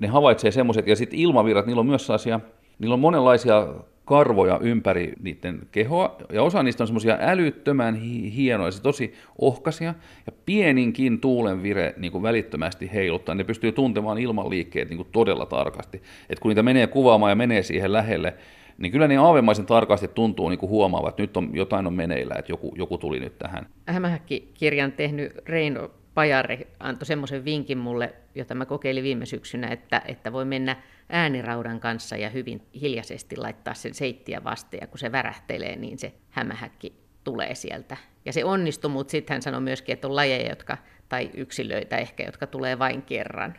Ne 0.00 0.08
havaitsee 0.08 0.50
semmoiset, 0.50 0.86
ja 0.86 0.96
sitten 0.96 1.18
ilmavirrat, 1.18 1.66
niillä 1.66 1.80
on 1.80 1.86
myös 1.86 2.06
sellaisia, 2.06 2.40
niillä 2.78 2.94
on 2.94 3.00
monenlaisia 3.00 3.66
karvoja 4.08 4.58
ympäri 4.62 5.12
niiden 5.22 5.60
kehoa, 5.72 6.16
ja 6.32 6.42
osa 6.42 6.62
niistä 6.62 6.82
on 6.82 6.88
semmoisia 6.88 7.18
älyttömän 7.20 7.94
hienoja, 8.34 8.70
se 8.70 8.82
tosi 8.82 9.14
ohkaisia, 9.38 9.94
ja 10.26 10.32
pieninkin 10.46 11.20
tuulenvire 11.20 11.94
niin 11.96 12.12
kuin 12.12 12.22
välittömästi 12.22 12.90
heiluttaa, 12.92 13.34
ne 13.34 13.44
pystyy 13.44 13.72
tuntemaan 13.72 14.18
ilmanliikkeet 14.18 14.88
niin 14.88 14.96
kuin 14.96 15.08
todella 15.12 15.46
tarkasti. 15.46 16.02
Et 16.30 16.38
kun 16.38 16.48
niitä 16.48 16.62
menee 16.62 16.86
kuvaamaan 16.86 17.30
ja 17.30 17.36
menee 17.36 17.62
siihen 17.62 17.92
lähelle, 17.92 18.34
niin 18.78 18.92
kyllä 18.92 19.08
niin 19.08 19.20
aavemaisen 19.20 19.66
tarkasti 19.66 20.08
tuntuu 20.08 20.48
niin 20.48 20.58
kuin 20.58 20.70
huomaavat, 20.70 21.08
että 21.08 21.22
nyt 21.22 21.36
on, 21.36 21.50
jotain 21.52 21.86
on 21.86 21.94
meneillä, 21.94 22.34
että 22.38 22.52
joku, 22.52 22.74
joku 22.76 22.98
tuli 22.98 23.20
nyt 23.20 23.38
tähän. 23.38 23.66
Hämähäkki-kirjan 23.86 24.92
tehnyt 24.92 25.32
Reino 25.46 25.90
Pajari 26.14 26.66
antoi 26.80 27.06
semmoisen 27.06 27.44
vinkin 27.44 27.78
mulle, 27.78 28.14
jota 28.34 28.54
mä 28.54 28.66
kokeilin 28.66 29.04
viime 29.04 29.26
syksynä, 29.26 29.68
että, 29.68 30.02
että 30.06 30.32
voi 30.32 30.44
mennä 30.44 30.76
ääniraudan 31.08 31.80
kanssa 31.80 32.16
ja 32.16 32.30
hyvin 32.30 32.62
hiljaisesti 32.80 33.36
laittaa 33.36 33.74
sen 33.74 33.94
seittiä 33.94 34.44
vasten, 34.44 34.78
ja 34.80 34.86
kun 34.86 34.98
se 34.98 35.12
värähtelee, 35.12 35.76
niin 35.76 35.98
se 35.98 36.12
hämähäkki 36.30 36.92
tulee 37.24 37.54
sieltä. 37.54 37.96
Ja 38.24 38.32
se 38.32 38.44
onnistui, 38.44 38.90
mutta 38.90 39.10
sitten 39.10 39.34
hän 39.34 39.42
sanoi 39.42 39.60
myöskin, 39.60 39.92
että 39.92 40.08
on 40.08 40.16
lajeja, 40.16 40.48
jotka, 40.48 40.78
tai 41.08 41.30
yksilöitä 41.34 41.96
ehkä, 41.96 42.24
jotka 42.24 42.46
tulee 42.46 42.78
vain 42.78 43.02
kerran 43.02 43.54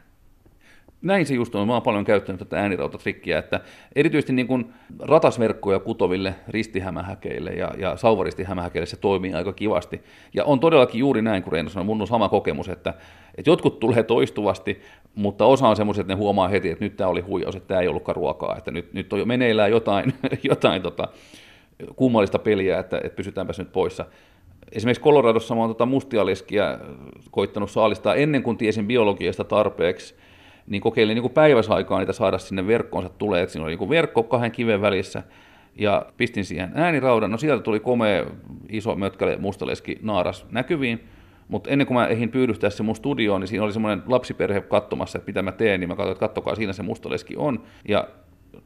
näin 1.01 1.25
se 1.25 1.33
just 1.33 1.55
on. 1.55 1.67
Mä 1.67 1.73
oon 1.73 1.81
paljon 1.81 2.05
käyttänyt 2.05 2.39
tätä 2.39 2.59
äänirautatrikkiä, 2.59 3.39
että 3.39 3.59
erityisesti 3.95 4.33
niin 4.33 4.47
kuin 4.47 4.73
ratasverkkoja 4.99 5.79
kutoville 5.79 6.35
ristihämähäkeille 6.47 7.49
ja, 7.49 7.71
ja 7.77 7.97
sauvaristihämähäkeille 7.97 8.85
se 8.85 8.97
toimii 8.97 9.33
aika 9.33 9.53
kivasti. 9.53 10.01
Ja 10.33 10.45
on 10.45 10.59
todellakin 10.59 10.99
juuri 10.99 11.21
näin, 11.21 11.43
kun 11.43 11.53
Reino 11.53 11.69
sanoi, 11.69 11.85
mun 11.85 12.01
on 12.01 12.07
sama 12.07 12.29
kokemus, 12.29 12.69
että, 12.69 12.93
että 13.37 13.51
jotkut 13.51 13.79
tulee 13.79 14.03
toistuvasti, 14.03 14.81
mutta 15.15 15.45
osa 15.45 15.67
on 15.67 15.75
semmoiset, 15.75 16.01
että 16.01 16.13
ne 16.13 16.17
huomaa 16.17 16.47
heti, 16.47 16.69
että 16.69 16.85
nyt 16.85 16.97
tämä 16.97 17.09
oli 17.09 17.21
huijaus, 17.21 17.55
että 17.55 17.67
tämä 17.67 17.81
ei 17.81 17.87
ollutkaan 17.87 18.15
ruokaa, 18.15 18.57
että 18.57 18.71
nyt, 18.71 18.93
nyt 18.93 19.13
on 19.13 19.19
jo 19.19 19.25
meneillään 19.25 19.71
jotain, 19.71 20.13
jotain 20.49 20.81
tota, 20.81 21.07
kummallista 21.95 22.39
peliä, 22.39 22.79
että, 22.79 22.97
että 23.03 23.15
pysytäänpäs 23.15 23.59
nyt 23.59 23.71
poissa. 23.71 24.05
Esimerkiksi 24.71 25.03
Coloradossa 25.03 25.55
mä 25.55 25.61
oon 25.61 25.69
tota 25.69 25.85
mustialeskiä 25.85 26.79
koittanut 27.31 27.71
saalistaa 27.71 28.15
ennen 28.15 28.43
kuin 28.43 28.57
tiesin 28.57 28.87
biologiasta 28.87 29.43
tarpeeksi, 29.43 30.15
niin 30.69 30.81
kokeilin 30.81 31.15
niin 31.15 31.31
päiväsaikaa 31.31 31.99
niitä 31.99 32.13
saada 32.13 32.37
sinne 32.37 32.67
verkkoonsa 32.67 33.09
tulee, 33.09 33.41
että 33.41 33.53
siinä 33.53 33.65
oli 33.65 33.75
niin 33.75 33.89
verkko 33.89 34.23
kahden 34.23 34.51
kiven 34.51 34.81
välissä, 34.81 35.23
ja 35.75 36.05
pistin 36.17 36.45
siihen 36.45 36.71
ääniraudan, 36.75 37.31
no 37.31 37.37
sieltä 37.37 37.63
tuli 37.63 37.79
komea 37.79 38.25
iso 38.69 38.95
mötkäle 38.95 39.37
mustaleski 39.37 39.99
naaras 40.01 40.45
näkyviin, 40.51 40.99
Mutta 41.49 41.69
ennen 41.69 41.87
kuin 41.87 41.97
mä 41.97 42.07
ehdin 42.07 42.31
pyydystää 42.31 42.69
se 42.69 42.83
mun 42.83 42.95
studioon, 42.95 43.41
niin 43.41 43.47
siinä 43.47 43.63
oli 43.63 43.73
semmoinen 43.73 44.03
lapsiperhe 44.07 44.61
katsomassa, 44.61 45.17
että 45.17 45.29
mitä 45.29 45.41
mä 45.41 45.51
teen, 45.51 45.79
niin 45.79 45.87
mä 45.87 45.95
katsoin, 45.95 46.11
että 46.11 46.19
kattokaa, 46.19 46.55
siinä 46.55 46.73
se 46.73 46.83
mustaleski 46.83 47.35
on. 47.37 47.63
Ja 47.87 48.07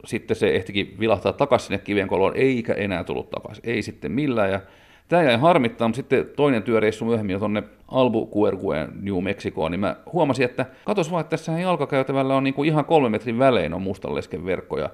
sitten 0.04 0.36
se 0.36 0.48
ehtikin 0.48 0.96
vilahtaa 1.00 1.32
takaisin 1.32 1.66
sinne 1.66 1.78
kivenkoloon, 1.78 2.36
eikä 2.36 2.74
enää 2.74 3.04
tullut 3.04 3.30
takaisin, 3.30 3.64
ei 3.66 3.82
sitten 3.82 4.12
millään. 4.12 4.50
Ja 4.50 4.60
tämä 5.08 5.22
jäi 5.22 5.36
harmittaa, 5.36 5.88
mutta 5.88 5.96
sitten 5.96 6.26
toinen 6.36 6.62
työreissu 6.62 7.04
myöhemmin 7.04 7.38
tuonne 7.38 7.62
Albuquerqueen 7.88 8.88
New 9.00 9.22
Mexicoon, 9.22 9.70
niin 9.70 9.80
mä 9.80 9.96
huomasin, 10.12 10.44
että 10.44 10.66
katos 10.84 11.10
vaan, 11.10 11.20
että 11.20 11.30
tässä 11.30 11.52
jalkakäytävällä 11.52 12.36
on 12.36 12.44
niinku 12.44 12.64
ihan 12.64 12.84
kolme 12.84 13.08
metrin 13.08 13.38
välein 13.38 13.74
on 13.74 13.82
mustalesken 13.82 14.46
verkkoja. 14.46 14.90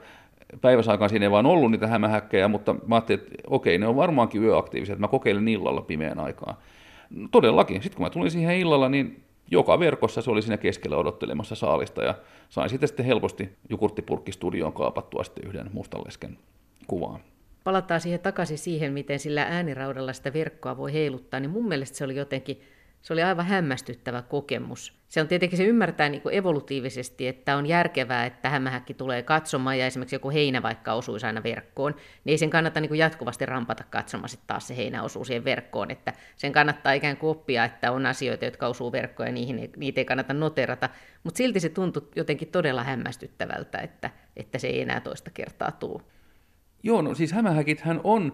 Päiväsaikaan 0.60 1.10
siinä 1.10 1.26
ei 1.26 1.30
vaan 1.30 1.46
ollut 1.46 1.70
niitä 1.70 1.86
hämähäkkejä, 1.86 2.48
mutta 2.48 2.74
mä 2.86 2.94
ajattelin, 2.94 3.20
että 3.22 3.34
okei, 3.46 3.78
ne 3.78 3.86
on 3.86 3.96
varmaankin 3.96 4.42
yöaktiivisia, 4.42 4.92
että 4.92 5.00
mä 5.00 5.08
kokeilen 5.08 5.48
illalla 5.48 5.80
pimeän 5.80 6.20
aikaa. 6.20 6.60
No, 7.10 7.28
todellakin, 7.30 7.82
sitten 7.82 7.96
kun 7.96 8.06
mä 8.06 8.10
tulin 8.10 8.30
siihen 8.30 8.58
illalla, 8.58 8.88
niin 8.88 9.22
joka 9.50 9.78
verkossa 9.78 10.22
se 10.22 10.30
oli 10.30 10.42
siinä 10.42 10.56
keskellä 10.56 10.96
odottelemassa 10.96 11.54
saalista 11.54 12.02
ja 12.02 12.14
sain 12.48 12.70
sitten, 12.70 12.88
sitten 12.88 13.06
helposti 13.06 13.48
Jukurttipurkki-studioon 13.68 14.72
kaapattua 14.72 15.24
sitten 15.24 15.46
yhden 15.46 15.70
mustalesken 15.72 16.38
kuvaan. 16.86 17.20
Palataan 17.64 18.00
siihen 18.00 18.20
takaisin 18.20 18.58
siihen, 18.58 18.92
miten 18.92 19.18
sillä 19.18 19.42
ääniraudalla 19.42 20.12
sitä 20.12 20.32
verkkoa 20.32 20.76
voi 20.76 20.92
heiluttaa, 20.92 21.40
niin 21.40 21.50
mun 21.50 21.68
mielestä 21.68 21.98
se 21.98 22.04
oli 22.04 22.16
jotenkin 22.16 22.62
se 23.02 23.12
oli 23.12 23.22
aivan 23.22 23.46
hämmästyttävä 23.46 24.22
kokemus. 24.22 25.00
Se 25.08 25.20
on 25.20 25.28
tietenkin 25.28 25.56
se 25.56 25.64
ymmärtää 25.64 26.08
niin 26.08 26.22
kuin 26.22 26.34
evolutiivisesti, 26.34 27.28
että 27.28 27.56
on 27.56 27.66
järkevää, 27.66 28.26
että 28.26 28.48
hämähäkki 28.48 28.94
tulee 28.94 29.22
katsomaan 29.22 29.78
ja 29.78 29.86
esimerkiksi 29.86 30.16
joku 30.16 30.30
heinä 30.30 30.62
vaikka 30.62 30.92
osuisi 30.92 31.26
aina 31.26 31.42
verkkoon, 31.42 31.94
niin 32.24 32.32
ei 32.32 32.38
sen 32.38 32.50
kannata 32.50 32.80
niin 32.80 32.88
kuin 32.88 32.98
jatkuvasti 32.98 33.46
rampata 33.46 33.84
katsomaan 33.90 34.28
sitten 34.28 34.46
taas 34.46 34.66
se 34.66 34.76
heinä 34.76 35.02
osuu 35.02 35.24
siihen 35.24 35.44
verkkoon, 35.44 35.90
että 35.90 36.12
sen 36.36 36.52
kannattaa 36.52 36.92
ikään 36.92 37.16
kuin 37.16 37.30
oppia, 37.30 37.64
että 37.64 37.92
on 37.92 38.06
asioita, 38.06 38.44
jotka 38.44 38.66
osuu 38.66 38.92
verkkoon 38.92 39.28
ja 39.28 39.32
niihin, 39.32 39.70
niitä 39.76 40.00
ei 40.00 40.04
kannata 40.04 40.34
noterata, 40.34 40.88
mutta 41.22 41.38
silti 41.38 41.60
se 41.60 41.68
tuntui 41.68 42.08
jotenkin 42.16 42.48
todella 42.48 42.84
hämmästyttävältä, 42.84 43.78
että, 43.78 44.10
että 44.36 44.58
se 44.58 44.68
ei 44.68 44.80
enää 44.80 45.00
toista 45.00 45.30
kertaa 45.30 45.72
tule. 45.72 46.02
Joo, 46.82 47.02
no 47.02 47.14
siis 47.14 47.32
hämähäkithän 47.32 48.00
on 48.04 48.32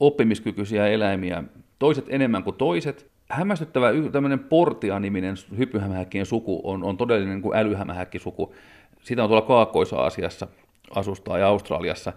oppimiskykyisiä 0.00 0.86
eläimiä, 0.86 1.44
toiset 1.78 2.04
enemmän 2.08 2.42
kuin 2.42 2.56
toiset, 2.56 3.12
hämmästyttävä 3.28 3.88
tämmöinen 4.12 4.38
Portia-niminen 4.38 5.34
hyppyhämähäkkien 5.56 6.26
suku 6.26 6.60
on, 6.64 6.84
on 6.84 6.96
todellinen 6.96 7.34
niin 7.34 7.42
kuin 7.42 7.56
älyhämähäkkisuku. 7.56 8.54
Sitä 9.02 9.22
on 9.22 9.28
tuolla 9.28 9.46
Kaakkois-Aasiassa 9.46 10.46
asustaa 10.94 11.38
ja 11.38 11.48
Australiassa. 11.48 12.12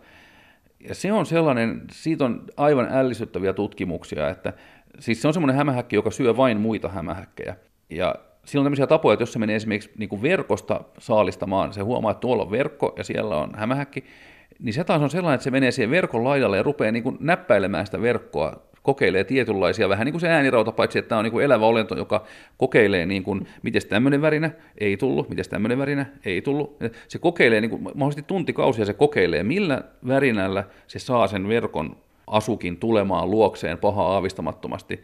Ja 0.87 0.95
se 0.95 1.13
on 1.13 1.25
sellainen, 1.25 1.81
siitä 1.91 2.25
on 2.25 2.43
aivan 2.57 2.87
ällistyttäviä 2.91 3.53
tutkimuksia, 3.53 4.29
että 4.29 4.53
siis 4.99 5.21
se 5.21 5.27
on 5.27 5.33
semmoinen 5.33 5.55
hämähäkki, 5.55 5.95
joka 5.95 6.11
syö 6.11 6.37
vain 6.37 6.61
muita 6.61 6.89
hämähäkkejä. 6.89 7.55
Ja 7.89 8.15
siinä 8.45 8.61
on 8.61 8.65
tämmöisiä 8.65 8.87
tapoja, 8.87 9.13
että 9.13 9.21
jos 9.21 9.33
se 9.33 9.39
menee 9.39 9.55
esimerkiksi 9.55 9.91
niin 9.97 10.09
kuin 10.09 10.21
verkosta 10.21 10.81
saalistamaan, 10.97 11.73
se 11.73 11.81
huomaa, 11.81 12.11
että 12.11 12.21
tuolla 12.21 12.43
on 12.43 12.51
verkko 12.51 12.93
ja 12.97 13.03
siellä 13.03 13.37
on 13.37 13.51
hämähäkki, 13.55 14.03
niin 14.59 14.73
se 14.73 14.83
taas 14.83 15.01
on 15.01 15.09
sellainen, 15.09 15.35
että 15.35 15.43
se 15.43 15.51
menee 15.51 15.71
siihen 15.71 15.91
verkon 15.91 16.23
laidalle 16.23 16.57
ja 16.57 16.63
rupeaa 16.63 16.91
niin 16.91 17.03
kuin 17.03 17.17
näppäilemään 17.19 17.85
sitä 17.85 18.01
verkkoa 18.01 18.61
kokeilee 18.85 19.23
tietynlaisia, 19.23 19.89
vähän 19.89 20.05
niin 20.05 20.13
kuin 20.13 20.21
se 20.21 20.29
äänirauta, 20.29 20.71
paitsi 20.71 20.99
että 20.99 21.09
tämä 21.09 21.19
on 21.19 21.23
niin 21.23 21.31
kuin 21.31 21.45
elävä 21.45 21.65
olento, 21.65 21.97
joka 21.97 22.25
kokeilee, 22.57 23.05
niin 23.05 23.23
kuin, 23.23 23.47
miten 23.63 23.81
tämmöinen 23.89 24.21
värinä 24.21 24.51
ei 24.77 24.97
tullut, 24.97 25.29
miten 25.29 25.45
tämmöinen 25.49 25.77
värinä 25.77 26.05
ei 26.25 26.41
tullut. 26.41 26.77
Se 27.07 27.19
kokeilee 27.19 27.61
niin 27.61 27.69
kuin, 27.69 27.83
mahdollisesti 27.83 28.27
tuntikausia, 28.27 28.85
se 28.85 28.93
kokeilee, 28.93 29.43
millä 29.43 29.81
värinällä 30.07 30.63
se 30.87 30.99
saa 30.99 31.27
sen 31.27 31.47
verkon 31.47 31.97
asukin 32.27 32.77
tulemaan 32.77 33.31
luokseen 33.31 33.77
pahaa 33.77 34.13
aavistamattomasti 34.13 35.03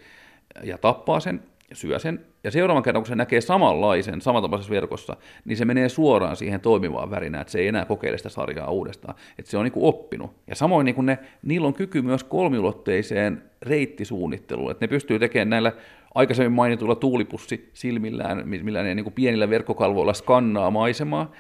ja 0.64 0.78
tappaa 0.78 1.20
sen 1.20 1.42
syö 1.74 2.00
sen, 2.00 2.26
ja 2.44 2.52
seuraavan 2.52 2.84
kerran, 2.84 3.04
kun 3.04 3.08
se 3.08 3.16
näkee 3.16 3.42
samanlaisen, 3.42 4.22
samantapaisessa 4.22 4.74
verkossa, 4.74 5.18
niin 5.46 5.58
se 5.58 5.66
menee 5.66 5.90
suoraan 5.90 6.36
siihen 6.36 6.62
toimivaan 6.62 7.12
värinään, 7.12 7.42
että 7.42 7.52
se 7.52 7.60
ei 7.60 7.68
enää 7.68 7.86
kokeile 7.86 8.18
sitä 8.18 8.30
sarjaa 8.30 8.72
uudestaan, 8.72 9.16
että 9.40 9.52
se 9.52 9.58
on 9.58 9.64
niin 9.64 9.72
kuin 9.72 9.86
oppinut. 9.86 10.32
Ja 10.48 10.56
samoin 10.56 10.86
niin 10.86 10.96
kuin 10.96 11.06
ne, 11.06 11.20
niillä 11.44 11.68
on 11.68 11.74
kyky 11.74 12.02
myös 12.02 12.24
kolmiulotteiseen 12.24 13.44
reittisuunnitteluun, 13.62 14.72
että 14.72 14.84
ne 14.84 14.88
pystyy 14.88 15.20
tekemään 15.20 15.50
näillä 15.50 15.72
aikaisemmin 16.16 16.52
mainituilla 16.52 16.96
tuulipussi 16.96 17.70
silmillään, 17.74 18.48
millä 18.48 18.84
ne 18.84 18.96
niin 18.96 19.04
kuin 19.04 19.14
pienillä 19.14 19.50
verkkokalvoilla 19.50 20.14
skannaa 20.14 20.72
maisemaa, 20.72 21.32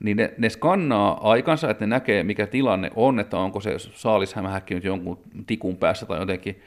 niin 0.00 0.16
ne, 0.16 0.34
ne 0.38 0.48
skannaa 0.48 1.30
aikansa, 1.30 1.70
että 1.70 1.86
ne 1.86 1.90
näkee, 1.90 2.22
mikä 2.22 2.46
tilanne 2.46 2.90
on, 2.96 3.20
että 3.20 3.38
onko 3.38 3.60
se 3.60 3.78
saalishämähäkki 3.78 4.74
nyt 4.74 4.84
jonkun 4.84 5.18
tikun 5.46 5.76
päässä 5.76 6.06
tai 6.06 6.18
jotenkin. 6.18 6.60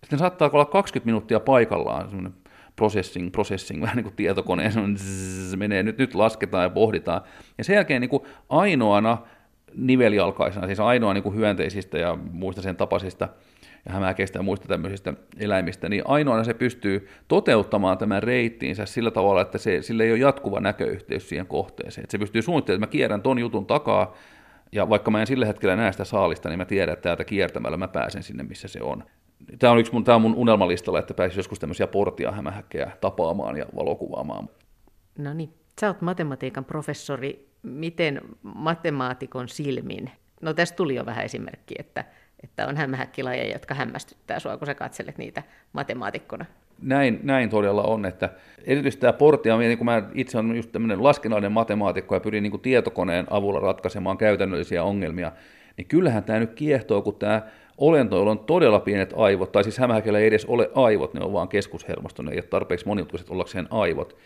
Sitten 0.00 0.18
saattaa 0.18 0.50
olla 0.52 0.64
20 0.64 1.06
minuuttia 1.06 1.40
paikallaan, 1.40 2.08
semmoinen 2.08 2.34
processing, 2.76 3.32
processing, 3.32 3.82
vähän 3.84 3.96
niin 3.96 4.04
kuin 4.04 4.16
tietokoneen, 4.16 4.96
zzz, 4.98 5.56
menee, 5.56 5.82
nyt, 5.82 5.98
nyt 5.98 6.14
lasketaan 6.14 6.64
ja 6.64 6.70
pohditaan. 6.70 7.20
Ja 7.58 7.64
sen 7.64 7.74
jälkeen 7.74 8.00
niin 8.00 8.08
kuin 8.08 8.22
ainoana 8.48 9.18
niveljalkaisena, 9.74 10.66
siis 10.66 10.80
ainoa 10.80 11.14
niin 11.14 11.22
kuin 11.22 11.36
hyönteisistä 11.36 11.98
ja 11.98 12.18
muista 12.32 12.62
sen 12.62 12.76
tapaisista 12.76 13.28
ja 13.86 13.92
hämäkeistä 13.92 14.38
ja 14.38 14.42
muista 14.42 14.68
tämmöisistä 14.68 15.14
eläimistä, 15.38 15.88
niin 15.88 16.02
ainoana 16.04 16.44
se 16.44 16.54
pystyy 16.54 17.08
toteuttamaan 17.28 17.98
tämän 17.98 18.22
reittiinsä 18.22 18.86
sillä 18.86 19.10
tavalla, 19.10 19.40
että 19.40 19.58
se, 19.58 19.82
sillä 19.82 20.04
ei 20.04 20.10
ole 20.10 20.18
jatkuva 20.18 20.60
näköyhteys 20.60 21.28
siihen 21.28 21.46
kohteeseen. 21.46 22.04
Että 22.04 22.12
se 22.12 22.18
pystyy 22.18 22.42
suunnittelemaan, 22.42 22.84
että 22.84 22.96
mä 22.96 22.98
kierrän 22.98 23.22
ton 23.22 23.38
jutun 23.38 23.66
takaa, 23.66 24.14
ja 24.72 24.88
vaikka 24.88 25.10
mä 25.10 25.20
en 25.20 25.26
sillä 25.26 25.46
hetkellä 25.46 25.76
näe 25.76 25.92
sitä 25.92 26.04
saalista, 26.04 26.48
niin 26.48 26.58
mä 26.58 26.64
tiedän, 26.64 26.92
että 26.92 27.02
täältä 27.02 27.24
kiertämällä 27.24 27.76
mä 27.76 27.88
pääsen 27.88 28.22
sinne, 28.22 28.42
missä 28.42 28.68
se 28.68 28.82
on 28.82 29.04
tämä 29.58 29.72
on 29.72 29.78
yksi 29.78 29.92
mun, 29.92 30.04
tämä 30.04 30.16
on 30.16 30.22
mun 30.22 30.34
unelmalistalla, 30.34 30.98
että 30.98 31.14
pääsisi 31.14 31.38
joskus 31.38 31.58
tämmöisiä 31.58 31.86
portia 31.86 32.32
hämähäkkejä 32.32 32.90
tapaamaan 33.00 33.56
ja 33.56 33.66
valokuvaamaan. 33.76 34.48
No 35.18 35.34
niin, 35.34 35.54
sä 35.80 35.86
oot 35.86 36.00
matematiikan 36.00 36.64
professori. 36.64 37.46
Miten 37.62 38.20
matemaatikon 38.42 39.48
silmin? 39.48 40.10
No 40.42 40.54
tässä 40.54 40.74
tuli 40.74 40.94
jo 40.94 41.06
vähän 41.06 41.24
esimerkki, 41.24 41.74
että, 41.78 42.04
että 42.42 42.66
on 42.66 42.76
hämähäkkilajeja, 42.76 43.52
jotka 43.52 43.74
hämmästyttää 43.74 44.38
sua, 44.38 44.56
kun 44.56 44.66
sä 44.66 44.74
katselet 44.74 45.18
niitä 45.18 45.42
matemaatikkona. 45.72 46.44
Näin, 46.82 47.20
näin 47.22 47.50
todella 47.50 47.82
on, 47.82 48.06
että 48.06 48.30
erityisesti 48.64 49.00
tämä 49.00 49.12
portia, 49.12 49.58
niin 49.58 49.78
kun 49.78 49.84
mä 49.84 50.02
itse 50.14 50.38
olen 50.38 50.56
just 50.56 50.72
tämmöinen 50.72 51.02
laskennallinen 51.02 51.52
matemaatikko 51.52 52.14
ja 52.14 52.20
pyrin 52.20 52.42
niin 52.42 52.60
tietokoneen 52.60 53.26
avulla 53.30 53.60
ratkaisemaan 53.60 54.18
käytännöllisiä 54.18 54.84
ongelmia, 54.84 55.32
niin 55.76 55.86
kyllähän 55.86 56.24
tämä 56.24 56.38
nyt 56.38 56.54
kiehtoo, 56.54 57.02
kun 57.02 57.16
tämä 57.18 57.42
olentoilla 57.78 58.30
on 58.30 58.38
todella 58.38 58.80
pienet 58.80 59.14
aivot, 59.16 59.52
tai 59.52 59.64
siis 59.64 59.78
hämähäkellä 59.78 60.18
ei 60.18 60.26
edes 60.26 60.44
ole 60.44 60.70
aivot, 60.74 61.14
ne 61.14 61.20
on 61.24 61.32
vaan 61.32 61.48
keskushermosto, 61.48 62.22
ne 62.22 62.30
ei 62.30 62.36
ole 62.36 62.42
tarpeeksi 62.42 62.86
monimutkaiset 62.86 63.30
ollakseen 63.30 63.66
aivot, 63.70 64.16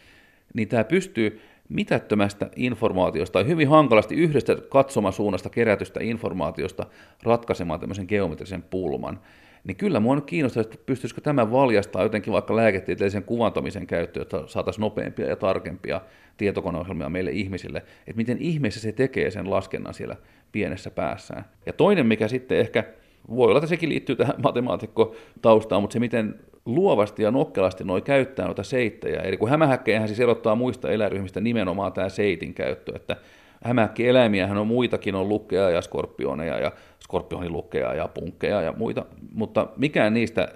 niin 0.55 0.69
tämä 0.69 0.85
pystyy 0.85 1.41
mitättömästä 1.69 2.51
informaatiosta 2.57 3.33
tai 3.33 3.47
hyvin 3.47 3.69
hankalasti 3.69 4.15
yhdestä 4.15 4.57
katsomasuunnasta 4.69 5.51
kerätystä 5.51 6.01
informaatiosta 6.03 6.87
ratkaisemaan 7.23 7.81
tämmöisen 7.81 8.07
geometrisen 8.09 8.63
pulman. 8.63 9.21
Niin 9.65 9.77
kyllä 9.77 10.01
nyt 10.15 10.25
kiinnostaa, 10.25 10.61
että 10.61 10.77
pystyisikö 10.87 11.21
tämä 11.21 11.51
valjastaa 11.51 12.03
jotenkin 12.03 12.33
vaikka 12.33 12.57
lääketieteellisen 12.57 13.23
kuvantamisen 13.23 13.87
käyttöön, 13.87 14.23
että 14.23 14.43
saataisiin 14.47 14.83
nopeampia 14.83 15.29
ja 15.29 15.37
tarkempia 15.37 16.01
tietokoneohjelmia 16.37 17.09
meille 17.09 17.31
ihmisille, 17.31 17.79
että 17.79 18.17
miten 18.17 18.39
ihmeessä 18.39 18.81
se 18.81 18.93
tekee 18.93 19.31
sen 19.31 19.51
laskennan 19.51 19.95
siellä 19.95 20.17
pienessä 20.53 20.91
päässään. 20.91 21.45
Ja 21.67 21.73
toinen, 21.73 22.07
mikä 22.07 22.29
sitten 22.29 22.59
ehkä 22.59 22.85
voi 23.31 23.49
olla, 23.49 23.59
että 23.59 23.69
sekin 23.69 23.89
liittyy 23.89 24.17
tähän 24.17 24.35
matemaatikko-taustaan, 24.43 25.83
mutta 25.83 25.93
se 25.93 26.01
miten 26.01 26.35
luovasti 26.67 27.23
ja 27.23 27.31
nokkelasti 27.31 27.85
noi 27.85 28.03
käyttää 28.03 28.47
noita 28.47 28.63
seittejä. 28.63 29.21
Eli 29.21 29.37
kun 29.37 29.51
hämähäkkejähän 29.51 30.09
siis 30.09 30.21
erottaa 30.21 30.55
muista 30.55 30.91
eläinryhmistä 30.91 31.41
nimenomaan 31.41 31.93
tämä 31.93 32.09
seitin 32.09 32.55
käyttö, 32.55 32.93
että 32.97 33.17
hämähäkkieläimiähän 33.65 34.59
on 34.59 34.67
muitakin, 34.67 35.15
on 35.15 35.29
lukkeja 35.29 35.71
ja 35.71 35.83
skorpioneja 35.83 36.59
ja 36.59 36.73
skorpionilukkeja 37.05 37.95
ja 37.95 38.09
punkkeja 38.09 38.63
ja 38.63 38.73
muita, 38.73 39.07
mutta 39.33 39.69
mikään 39.77 40.15
niistä 40.15 40.49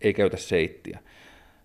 ei 0.00 0.14
käytä 0.14 0.36
seittiä. 0.36 0.98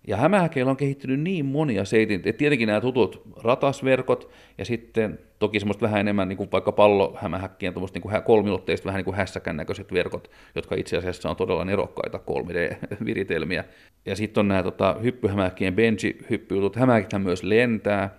Ja 0.08 0.18
hämähäkeillä 0.18 0.70
on 0.70 0.78
kehittynyt 0.78 1.20
niin 1.20 1.46
monia 1.46 1.86
seitin, 1.86 2.16
että 2.16 2.34
tietenkin 2.34 2.68
nämä 2.68 2.82
tutut 2.82 3.22
ratasverkot 3.44 4.32
ja 4.58 4.66
sitten 4.66 5.20
toki 5.40 5.60
semmoista 5.60 5.82
vähän 5.82 6.00
enemmän 6.00 6.28
niin 6.28 6.38
kuin 6.38 6.52
vaikka 6.52 6.72
pallohämähäkkien 6.72 7.74
tuommoista 7.74 8.00
niin 8.00 8.24
kolmiulotteiset 8.24 8.86
vähän 8.86 8.98
niin 9.00 9.06
kuin 9.06 9.18
hässäkän 9.18 9.58
näköiset 9.58 9.94
verkot, 9.94 10.32
jotka 10.56 10.76
itse 10.76 10.98
asiassa 10.98 11.30
on 11.30 11.36
todella 11.36 11.66
nerokkaita 11.66 12.20
3D-viritelmiä. 12.32 13.64
Ja 14.08 14.16
sitten 14.16 14.42
on 14.42 14.48
nämä 14.48 14.64
tota, 14.64 14.96
hyppyhämähäkkien 15.04 15.76
benji-hyppyjutut. 15.76 16.76
Hämähäkithän 16.76 17.22
myös 17.22 17.44
lentää 17.44 18.18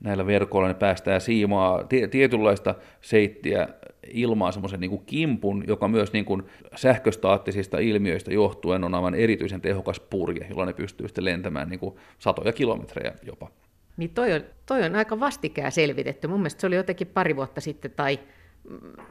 näillä 0.00 0.26
verkoilla, 0.26 0.68
ne 0.68 0.74
päästää 0.74 1.20
siimaa 1.20 1.84
tietynlaista 2.10 2.74
seittiä 3.00 3.68
ilmaan 4.12 4.52
semmoisen 4.52 4.80
niin 4.80 5.02
kimpun, 5.06 5.64
joka 5.66 5.88
myös 5.88 6.12
niin 6.12 6.24
kuin 6.24 6.42
sähköstaattisista 6.76 7.78
ilmiöistä 7.78 8.34
johtuen 8.34 8.84
on 8.84 8.94
aivan 8.94 9.14
erityisen 9.14 9.60
tehokas 9.60 10.00
purje, 10.00 10.46
jolla 10.50 10.66
ne 10.66 10.72
pystyy 10.72 11.08
sitten 11.08 11.24
lentämään 11.24 11.68
niin 11.68 11.80
kuin 11.80 11.96
satoja 12.18 12.52
kilometrejä 12.52 13.12
jopa. 13.22 13.50
Niin 13.96 14.10
toi 14.10 14.32
on, 14.32 14.40
toi 14.66 14.82
on 14.82 14.96
aika 14.96 15.20
vastikään 15.20 15.72
selvitetty. 15.72 16.28
Mun 16.28 16.40
mielestä 16.40 16.60
se 16.60 16.66
oli 16.66 16.76
jotenkin 16.76 17.06
pari 17.06 17.36
vuotta 17.36 17.60
sitten 17.60 17.90
tai 17.90 18.18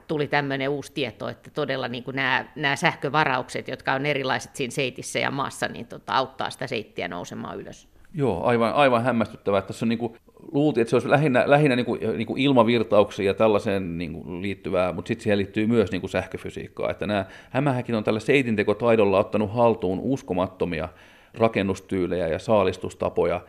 tuli 0.07 0.27
tämmöinen 0.27 0.69
uusi 0.69 0.93
tieto, 0.93 1.29
että 1.29 1.49
todella 1.51 1.87
niin 1.87 2.03
kuin 2.03 2.15
nämä, 2.15 2.45
nämä 2.55 2.75
sähkövaraukset, 2.75 3.67
jotka 3.67 3.93
on 3.93 4.05
erilaiset 4.05 4.55
siinä 4.55 4.71
seitissä 4.71 5.19
ja 5.19 5.31
maassa, 5.31 5.67
niin 5.67 5.87
tota, 5.87 6.13
auttaa 6.13 6.49
sitä 6.49 6.67
seittiä 6.67 7.07
nousemaan 7.07 7.59
ylös. 7.59 7.87
Joo, 8.13 8.43
aivan, 8.43 8.73
aivan 8.73 9.03
hämmästyttävää. 9.03 9.61
Tässä 9.61 9.85
on 9.85 9.89
niin 9.89 9.99
kuin, 9.99 10.15
luultiin, 10.51 10.81
että 10.81 10.89
se 10.89 10.95
olisi 10.95 11.09
lähinnä, 11.09 11.43
lähinnä 11.45 11.75
niin 11.75 11.85
kuin, 11.85 11.99
niin 12.17 12.27
kuin 12.27 12.41
ilmavirtauksia 12.41 13.25
ja 13.25 13.33
tällaiseen 13.33 13.97
niin 13.97 14.13
kuin 14.13 14.41
liittyvää, 14.41 14.93
mutta 14.93 15.07
sitten 15.07 15.23
siihen 15.23 15.37
liittyy 15.37 15.67
myös 15.67 15.91
niin 15.91 16.01
kuin 16.01 16.11
sähköfysiikkaa. 16.11 16.91
Että 16.91 17.07
nämä 17.07 17.25
hämähäkin 17.49 17.95
on 17.95 18.03
tällä 18.03 18.19
seitintekotaidolla 18.19 19.19
ottanut 19.19 19.53
haltuun 19.53 19.99
uskomattomia 20.01 20.89
rakennustyylejä 21.33 22.27
ja 22.27 22.39
saalistustapoja, 22.39 23.41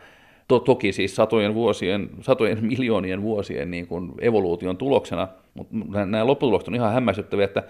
to, 0.47 0.59
toki 0.59 0.93
siis 0.93 1.15
satojen 1.15 1.53
vuosien, 1.53 2.09
satojen 2.21 2.65
miljoonien 2.75 3.21
vuosien 3.21 3.71
niin 3.71 3.87
kuin 3.87 4.11
evoluution 4.21 4.77
tuloksena, 4.77 5.27
mutta 5.53 6.05
nämä 6.05 6.27
lopputulokset 6.27 6.67
on 6.67 6.75
ihan 6.75 6.93
hämmästyttäviä, 6.93 7.45
että 7.45 7.63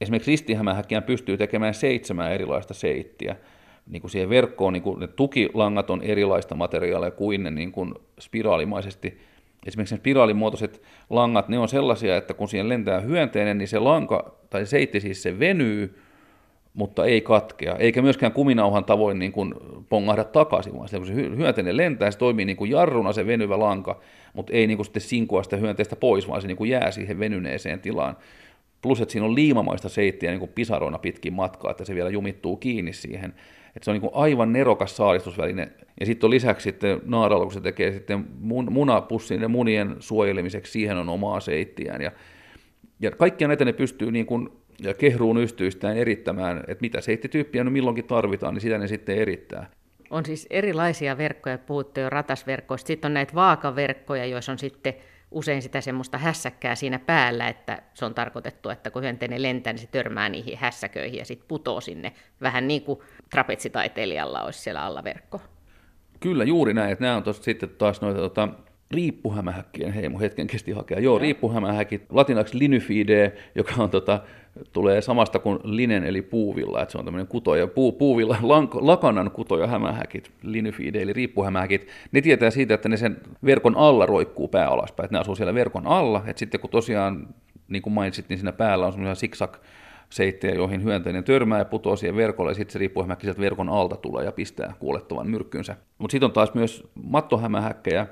esimerkiksi 0.00 0.30
ristihämähäkkiä 0.30 1.02
pystyy 1.02 1.36
tekemään 1.36 1.74
seitsemän 1.74 2.32
erilaista 2.32 2.74
seittiä. 2.74 3.36
Niin 3.86 4.00
kuin 4.00 4.10
siihen 4.10 4.28
verkkoon 4.28 4.72
niin 4.72 4.82
kuin 4.82 5.00
ne 5.00 5.06
tukilangat 5.06 5.90
on 5.90 6.02
erilaista 6.02 6.54
materiaalia 6.54 7.10
kuin 7.10 7.42
ne 7.42 7.50
niin 7.50 7.72
kuin 7.72 7.94
spiraalimaisesti. 8.20 9.18
Esimerkiksi 9.66 9.94
ne 9.94 9.98
spiraalimuotoiset 9.98 10.82
langat, 11.10 11.48
ne 11.48 11.58
on 11.58 11.68
sellaisia, 11.68 12.16
että 12.16 12.34
kun 12.34 12.48
siihen 12.48 12.68
lentää 12.68 13.00
hyönteinen, 13.00 13.58
niin 13.58 13.68
se 13.68 13.78
lanka, 13.78 14.34
tai 14.50 14.66
seitti 14.66 15.00
siis 15.00 15.22
se 15.22 15.38
venyy, 15.38 15.98
mutta 16.74 17.04
ei 17.04 17.20
katkea, 17.20 17.76
eikä 17.76 18.02
myöskään 18.02 18.32
kuminauhan 18.32 18.84
tavoin 18.84 19.18
niin 19.18 19.32
kuin 19.32 19.54
pongahda 19.88 20.24
takaisin, 20.24 20.74
vaan 20.74 20.88
kun 20.96 21.06
se 21.06 21.14
hyönteinen 21.14 21.76
lentää, 21.76 22.10
se 22.10 22.18
toimii 22.18 22.44
niin 22.44 22.56
kuin 22.56 22.70
jarruna 22.70 23.12
se 23.12 23.26
venyvä 23.26 23.58
lanka, 23.58 24.00
mutta 24.32 24.52
ei 24.52 24.66
niin 24.66 24.78
kuin 24.78 24.84
sitten 24.84 25.02
sinkua 25.02 25.42
sitä 25.42 25.56
hyönteistä 25.56 25.96
pois, 25.96 26.28
vaan 26.28 26.42
se 26.42 26.46
niin 26.46 26.56
kuin 26.56 26.70
jää 26.70 26.90
siihen 26.90 27.18
venyneeseen 27.18 27.80
tilaan. 27.80 28.16
Plus, 28.82 29.00
että 29.00 29.12
siinä 29.12 29.26
on 29.26 29.34
liimamaista 29.34 29.88
seittiä 29.88 30.30
niin 30.30 30.40
kuin 30.40 30.52
pisaroina 30.54 30.98
pitkin 30.98 31.32
matkaa, 31.32 31.70
että 31.70 31.84
se 31.84 31.94
vielä 31.94 32.10
jumittuu 32.10 32.56
kiinni 32.56 32.92
siihen. 32.92 33.34
Että 33.76 33.84
se 33.84 33.90
on 33.90 33.94
niin 33.94 34.00
kuin 34.00 34.14
aivan 34.14 34.52
nerokas 34.52 34.96
saalistusväline. 34.96 35.68
Ja 36.00 36.06
sitten 36.06 36.26
on 36.26 36.30
lisäksi 36.30 36.64
sitten 36.64 37.00
naaralla, 37.04 37.44
kun 37.44 37.52
se 37.52 37.60
tekee 37.60 37.92
sitten 37.92 38.26
mun, 38.40 38.72
munapussin 38.72 39.42
ja 39.42 39.48
munien 39.48 39.96
suojelemiseksi, 40.00 40.72
siihen 40.72 40.96
on 40.96 41.08
omaa 41.08 41.40
seittiään. 41.40 42.02
Ja, 42.02 42.12
ja 43.00 43.10
kaikkia 43.10 43.48
näitä 43.48 43.64
ne 43.64 43.72
pystyy 43.72 44.10
niin 44.10 44.26
kuin 44.26 44.48
ja 44.80 44.94
kehruun 44.94 45.42
ystyistään 45.42 45.96
erittämään, 45.96 46.58
että 46.58 46.82
mitä 46.82 47.00
seittityyppiä 47.00 47.64
no 47.64 47.70
milloinkin 47.70 48.04
tarvitaan, 48.04 48.54
niin 48.54 48.60
sitä 48.62 48.78
ne 48.78 48.88
sitten 48.88 49.16
erittää. 49.16 49.70
On 50.10 50.26
siis 50.26 50.46
erilaisia 50.50 51.18
verkkoja, 51.18 51.58
puhuttu 51.58 52.00
jo 52.00 52.10
ratasverkkoista. 52.10 52.86
Sitten 52.86 53.08
on 53.08 53.14
näitä 53.14 53.34
vaakaverkkoja, 53.34 54.26
joissa 54.26 54.52
on 54.52 54.58
sitten 54.58 54.94
usein 55.34 55.62
sitä 55.62 55.80
semmoista 55.80 56.18
hässäkkää 56.18 56.74
siinä 56.74 56.98
päällä, 56.98 57.48
että 57.48 57.82
se 57.94 58.04
on 58.04 58.14
tarkoitettu, 58.14 58.70
että 58.70 58.90
kun 58.90 59.02
hyönteinen 59.02 59.42
lentää, 59.42 59.72
niin 59.72 59.80
se 59.80 59.86
törmää 59.86 60.28
niihin 60.28 60.58
hässäköihin 60.58 61.18
ja 61.18 61.24
sitten 61.24 61.48
putoo 61.48 61.80
sinne. 61.80 62.12
Vähän 62.40 62.68
niin 62.68 62.82
kuin 62.82 63.00
trapetsitaiteilijalla 63.30 64.42
olisi 64.42 64.60
siellä 64.60 64.82
alla 64.82 65.04
verkko. 65.04 65.40
Kyllä, 66.20 66.44
juuri 66.44 66.74
näin. 66.74 66.92
Että 66.92 67.04
nämä 67.04 67.16
on 67.16 67.22
tosta 67.22 67.44
sitten 67.44 67.68
taas 67.68 68.00
noita 68.00 68.20
tota, 68.20 68.48
riippuhämähäkkien 68.94 69.92
heimo, 69.92 70.20
hetken 70.20 70.46
kesti 70.46 70.72
hakea. 70.72 71.00
Joo, 71.00 71.18
riippuhämähäkit, 71.18 72.02
latinaksi 72.10 72.58
linufide, 72.58 73.32
joka 73.54 73.72
on 73.78 73.90
tota, 73.90 74.20
tulee 74.72 75.02
samasta 75.02 75.38
kuin 75.38 75.58
linen 75.64 76.04
eli 76.04 76.22
puuvilla, 76.22 76.82
että 76.82 76.92
se 76.92 76.98
on 76.98 77.04
tämmöinen 77.04 77.26
kutoja, 77.26 77.66
puu, 77.66 77.92
puuvilla, 77.92 78.36
lank, 78.42 78.74
lakanan 78.74 79.30
kutoja 79.30 79.66
hämähäkit, 79.66 80.30
linufide 80.42 81.02
eli 81.02 81.12
riippuhämähäkit, 81.12 81.88
ne 82.12 82.20
tietää 82.20 82.50
siitä, 82.50 82.74
että 82.74 82.88
ne 82.88 82.96
sen 82.96 83.16
verkon 83.44 83.76
alla 83.76 84.06
roikkuu 84.06 84.48
pää 84.48 84.68
alaspäin, 84.68 85.04
että 85.04 85.16
ne 85.16 85.20
asuu 85.20 85.36
siellä 85.36 85.54
verkon 85.54 85.86
alla, 85.86 86.22
että 86.26 86.38
sitten 86.40 86.60
kun 86.60 86.70
tosiaan, 86.70 87.28
niin 87.68 87.82
kuin 87.82 87.92
mainitsit, 87.92 88.28
niin 88.28 88.38
siinä 88.38 88.52
päällä 88.52 88.86
on 88.86 88.92
semmoisia 88.92 89.14
siksak 89.14 89.60
seittejä, 90.10 90.54
joihin 90.54 90.84
hyönteinen 90.84 91.24
törmää 91.24 91.58
ja 91.58 91.64
putoaa 91.64 91.96
siihen 91.96 92.16
verkolle, 92.16 92.50
ja 92.50 92.54
sitten 92.54 92.72
se 92.72 92.78
riippuhämähäkki 92.78 93.26
sieltä 93.26 93.40
verkon 93.40 93.68
alta 93.68 93.96
tulee 93.96 94.24
ja 94.24 94.32
pistää 94.32 94.74
kuolettavan 94.78 95.30
myrkkynsä. 95.30 95.76
Mutta 95.98 96.12
sitten 96.12 96.26
on 96.26 96.32
taas 96.32 96.54
myös 96.54 96.88
mattohämähäkkejä, 96.94 98.06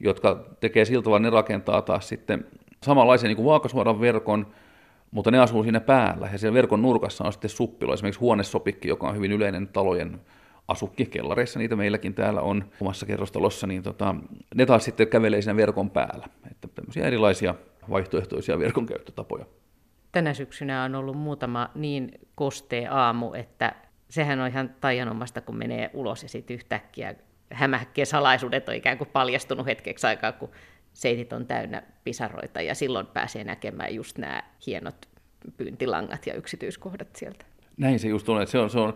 jotka 0.00 0.44
tekee 0.60 0.84
sillä 0.84 1.02
tavalla, 1.02 1.18
ne 1.18 1.30
rakentaa 1.30 1.82
taas 1.82 2.08
sitten 2.08 2.46
samanlaisen 2.82 3.28
niin 3.28 3.36
kuin 3.36 3.46
vaakasuoran 3.46 4.00
verkon, 4.00 4.46
mutta 5.10 5.30
ne 5.30 5.38
asuu 5.38 5.62
siinä 5.62 5.80
päällä, 5.80 6.28
ja 6.32 6.38
siellä 6.38 6.54
verkon 6.54 6.82
nurkassa 6.82 7.24
on 7.24 7.32
sitten 7.32 7.50
suppilo, 7.50 7.94
esimerkiksi 7.94 8.20
huonesopikki, 8.20 8.88
joka 8.88 9.08
on 9.08 9.16
hyvin 9.16 9.32
yleinen 9.32 9.68
talojen 9.68 10.20
asukki, 10.68 11.06
kellareissa 11.06 11.58
niitä 11.58 11.76
meilläkin 11.76 12.14
täällä 12.14 12.40
on 12.40 12.64
omassa 12.80 13.06
kerrostalossa, 13.06 13.66
niin 13.66 13.82
tota, 13.82 14.14
ne 14.54 14.66
taas 14.66 14.84
sitten 14.84 15.08
kävelee 15.08 15.42
siinä 15.42 15.56
verkon 15.56 15.90
päällä. 15.90 16.26
Että 16.50 16.68
tämmöisiä 16.74 17.06
erilaisia 17.06 17.54
vaihtoehtoisia 17.90 18.58
verkon 18.58 18.86
käyttötapoja. 18.86 19.46
Tänä 20.12 20.34
syksynä 20.34 20.84
on 20.84 20.94
ollut 20.94 21.16
muutama 21.16 21.70
niin 21.74 22.10
kostee 22.34 22.88
aamu, 22.88 23.32
että 23.32 23.74
sehän 24.10 24.40
on 24.40 24.48
ihan 24.48 24.74
taianomasta, 24.80 25.40
kun 25.40 25.56
menee 25.56 25.90
ulos 25.94 26.22
ja 26.22 26.28
sitten 26.28 26.54
yhtäkkiä 26.54 27.14
hämähäkkien 27.52 28.06
salaisuudet 28.06 28.68
on 28.68 28.74
ikään 28.74 28.98
kuin 28.98 29.10
paljastunut 29.12 29.66
hetkeksi 29.66 30.06
aikaa, 30.06 30.32
kun 30.32 30.50
seitit 30.92 31.32
on 31.32 31.46
täynnä 31.46 31.82
pisaroita 32.04 32.60
ja 32.60 32.74
silloin 32.74 33.06
pääsee 33.06 33.44
näkemään 33.44 33.94
just 33.94 34.18
nämä 34.18 34.42
hienot 34.66 35.08
pyyntilangat 35.56 36.26
ja 36.26 36.34
yksityiskohdat 36.34 37.16
sieltä. 37.16 37.44
Näin 37.76 37.98
se 37.98 38.08
just 38.08 38.28
on, 38.28 38.42
että 38.42 38.52
se 38.52 38.58
on, 38.58 38.70
se 38.70 38.78
on 38.78 38.94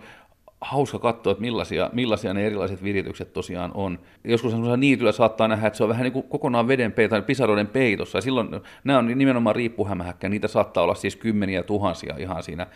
hauska 0.61 0.99
katsoa, 0.99 1.31
että 1.31 1.41
millaisia, 1.41 1.91
millaisia 1.93 2.35
ne 2.35 2.47
erilaiset 2.47 2.83
viritykset 2.83 3.33
tosiaan 3.33 3.71
on. 3.75 3.99
Joskus 4.25 4.55
niityllä 4.77 5.13
saattaa 5.13 5.49
nähdä, 5.49 5.67
että 5.67 5.77
se 5.77 5.83
on 5.83 5.89
vähän 5.89 6.03
niin 6.03 6.13
kuin 6.13 6.29
kokonaan 6.29 6.69
veden 6.69 6.93
peito, 6.93 7.11
tai 7.11 7.23
pisaroiden 7.23 7.67
peitossa, 7.67 8.19
ja 8.19 8.23
silloin 8.23 8.49
nämä 8.85 8.99
on 8.99 9.19
nimenomaan 9.19 9.57
riippuhämähäkkä, 9.57 10.29
niitä 10.29 10.49
saattaa 10.49 10.83
olla 10.83 10.95
siis 10.95 11.17
kymmeniä 11.17 11.63
tuhansia 11.63 12.17
ihan 12.19 12.43
siinä 12.43 12.67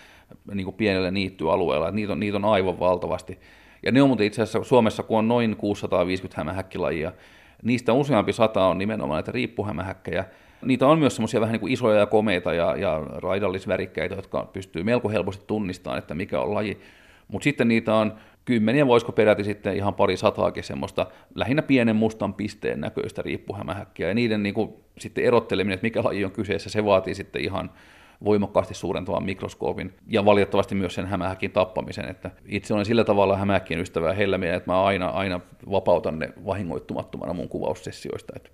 niin 0.54 0.64
kuin 0.64 0.76
pienellä 0.76 1.10
niittyalueella, 1.10 1.90
niitä 1.90 2.12
on, 2.12 2.20
niitä 2.20 2.36
on 2.36 2.44
aivan 2.44 2.80
valtavasti. 2.80 3.38
Ja 3.84 3.92
ne 3.92 4.02
on 4.02 4.08
muuten 4.08 4.26
itse 4.26 4.42
asiassa 4.42 4.64
Suomessa, 4.64 5.02
kun 5.02 5.18
on 5.18 5.28
noin 5.28 5.56
650 5.56 6.40
hämähäkkilajia, 6.40 7.12
niistä 7.62 7.92
useampi 7.92 8.32
sata 8.32 8.66
on 8.66 8.78
nimenomaan 8.78 9.16
näitä 9.16 9.32
riippuhämähäkkejä. 9.32 10.24
Niitä 10.62 10.86
on 10.86 10.98
myös 10.98 11.16
semmoisia 11.16 11.40
vähän 11.40 11.52
niin 11.52 11.60
kuin 11.60 11.72
isoja 11.72 11.98
ja 11.98 12.06
komeita 12.06 12.54
ja, 12.54 12.76
ja 12.76 13.02
raidallisvärikkäitä, 13.06 14.14
jotka 14.14 14.50
pystyy 14.52 14.82
melko 14.82 15.08
helposti 15.08 15.44
tunnistamaan, 15.46 15.98
että 15.98 16.14
mikä 16.14 16.40
on 16.40 16.54
laji. 16.54 16.80
Mutta 17.28 17.44
sitten 17.44 17.68
niitä 17.68 17.94
on 17.94 18.14
kymmeniä, 18.44 18.86
voisiko 18.86 19.12
peräti 19.12 19.44
sitten 19.44 19.76
ihan 19.76 19.94
pari 19.94 20.16
sataakin 20.16 20.64
semmoista 20.64 21.06
lähinnä 21.34 21.62
pienen 21.62 21.96
mustan 21.96 22.34
pisteen 22.34 22.80
näköistä 22.80 23.22
riippuhämähäkkiä. 23.22 24.08
Ja 24.08 24.14
niiden 24.14 24.42
niin 24.42 24.54
kuin, 24.54 24.74
sitten 24.98 25.24
erotteleminen, 25.24 25.74
että 25.74 25.84
mikä 25.84 26.04
laji 26.04 26.24
on 26.24 26.32
kyseessä, 26.32 26.70
se 26.70 26.84
vaatii 26.84 27.14
sitten 27.14 27.42
ihan 27.42 27.70
voimakkaasti 28.24 28.74
suurentavan 28.74 29.24
mikroskoopin 29.24 29.94
ja 30.06 30.24
valitettavasti 30.24 30.74
myös 30.74 30.94
sen 30.94 31.06
hämähäkin 31.06 31.50
tappamisen. 31.50 32.08
Että 32.10 32.30
itse 32.46 32.74
olen 32.74 32.86
sillä 32.86 33.04
tavalla 33.04 33.36
hämähäkkien 33.36 33.80
ystävä 33.80 34.08
ja 34.08 34.14
helmiä, 34.14 34.54
että 34.54 34.70
mä 34.70 34.84
aina, 34.84 35.08
aina 35.08 35.40
vapautan 35.70 36.18
ne 36.18 36.32
vahingoittumattomana 36.46 37.32
mun 37.32 37.48
kuvaussessioista. 37.48 38.32
Että. 38.36 38.50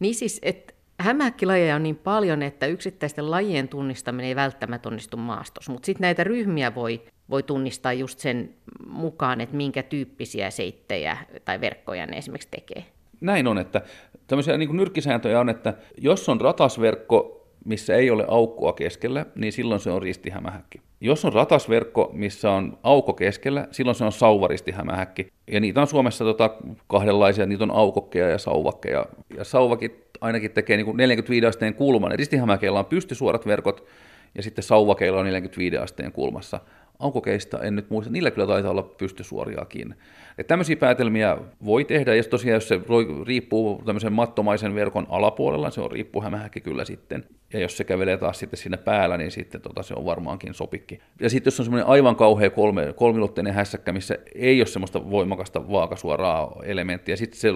Niin 0.00 0.14
siis, 0.14 0.38
että 0.42 0.74
hämähäkkilajeja 1.00 1.76
on 1.76 1.82
niin 1.82 1.96
paljon, 1.96 2.42
että 2.42 2.66
yksittäisten 2.66 3.30
lajien 3.30 3.68
tunnistaminen 3.68 4.28
ei 4.28 4.36
välttämättä 4.36 4.88
onnistu 4.88 5.16
maastossa, 5.16 5.72
mutta 5.72 5.86
sitten 5.86 6.02
näitä 6.02 6.24
ryhmiä 6.24 6.74
voi, 6.74 7.02
voi 7.30 7.42
tunnistaa 7.42 7.92
just 7.92 8.18
sen 8.18 8.54
mukaan, 8.86 9.40
että 9.40 9.56
minkä 9.56 9.82
tyyppisiä 9.82 10.50
seittejä 10.50 11.16
tai 11.44 11.60
verkkoja 11.60 12.06
ne 12.06 12.18
esimerkiksi 12.18 12.48
tekee. 12.50 12.84
Näin 13.20 13.46
on, 13.46 13.58
että 13.58 13.82
tämmöisiä 14.26 14.58
niin 14.58 14.76
nyrkkisääntöjä 14.76 15.40
on, 15.40 15.48
että 15.48 15.74
jos 15.98 16.28
on 16.28 16.40
ratasverkko, 16.40 17.45
missä 17.66 17.94
ei 17.94 18.10
ole 18.10 18.24
aukkoa 18.28 18.72
keskellä, 18.72 19.26
niin 19.34 19.52
silloin 19.52 19.80
se 19.80 19.90
on 19.90 20.02
ristihämähäkki. 20.02 20.80
Jos 21.00 21.24
on 21.24 21.32
ratasverkko, 21.32 22.10
missä 22.12 22.50
on 22.50 22.78
aukko 22.82 23.12
keskellä, 23.12 23.68
silloin 23.70 23.94
se 23.94 24.04
on 24.04 24.12
sauvaristihämähäkki. 24.12 25.28
Ja 25.50 25.60
niitä 25.60 25.80
on 25.80 25.86
Suomessa 25.86 26.24
tota 26.24 26.50
kahdenlaisia, 26.86 27.46
niitä 27.46 27.64
on 27.64 27.70
aukokkeja 27.70 28.28
ja 28.28 28.38
sauvakkeja. 28.38 29.06
Ja 29.36 29.44
sauvakit 29.44 30.06
ainakin 30.20 30.50
tekee 30.50 30.76
niin 30.76 30.84
kuin 30.84 30.96
45 30.96 31.46
asteen 31.46 31.74
kulman. 31.74 32.12
Ristihämäkeillä 32.12 32.78
on 32.78 32.84
pystysuorat 32.84 33.46
verkot, 33.46 33.86
ja 34.34 34.42
sitten 34.42 34.64
sauvakeilla 34.64 35.20
on 35.20 35.26
45 35.26 35.76
asteen 35.76 36.12
kulmassa 36.12 36.60
aukokeista 36.98 37.62
en 37.62 37.76
nyt 37.76 37.90
muista, 37.90 38.12
niillä 38.12 38.30
kyllä 38.30 38.46
taitaa 38.46 38.70
olla 38.70 38.82
pystysuoriakin. 38.82 39.94
Että 40.38 40.48
tämmöisiä 40.48 40.76
päätelmiä 40.76 41.38
voi 41.64 41.84
tehdä, 41.84 42.14
ja 42.14 42.24
tosiaan 42.24 42.54
jos 42.54 42.68
se 42.68 42.80
riippuu 43.26 43.82
tämmöisen 43.86 44.12
mattomaisen 44.12 44.74
verkon 44.74 45.06
alapuolella, 45.08 45.70
se 45.70 45.80
on 45.80 45.90
riippuhämähäkki 45.90 46.60
kyllä 46.60 46.84
sitten. 46.84 47.24
Ja 47.52 47.60
jos 47.60 47.76
se 47.76 47.84
kävelee 47.84 48.16
taas 48.16 48.38
sitten 48.38 48.58
sinne 48.58 48.76
päällä, 48.76 49.16
niin 49.16 49.30
sitten 49.30 49.60
tota, 49.60 49.82
se 49.82 49.94
on 49.94 50.04
varmaankin 50.04 50.54
sopikki. 50.54 50.98
Ja 51.20 51.30
sitten 51.30 51.48
jos 51.48 51.60
on 51.60 51.64
semmoinen 51.64 51.88
aivan 51.88 52.16
kauhea 52.16 52.50
kolme, 52.50 52.92
kolmilotteinen 52.96 53.54
hässäkkä, 53.54 53.92
missä 53.92 54.18
ei 54.34 54.60
ole 54.60 54.66
semmoista 54.66 55.10
voimakasta 55.10 55.70
vaakasuoraa 55.70 56.56
elementtiä, 56.64 57.16
sitten 57.16 57.40
se 57.40 57.48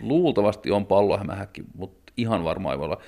luultavasti 0.00 0.70
on 0.70 0.86
pallohämähäkki, 0.86 1.64
mutta 1.74 2.12
ihan 2.16 2.44
varmaan 2.44 2.72
ei 2.72 2.78
voi 2.78 2.84
olla. 2.84 3.00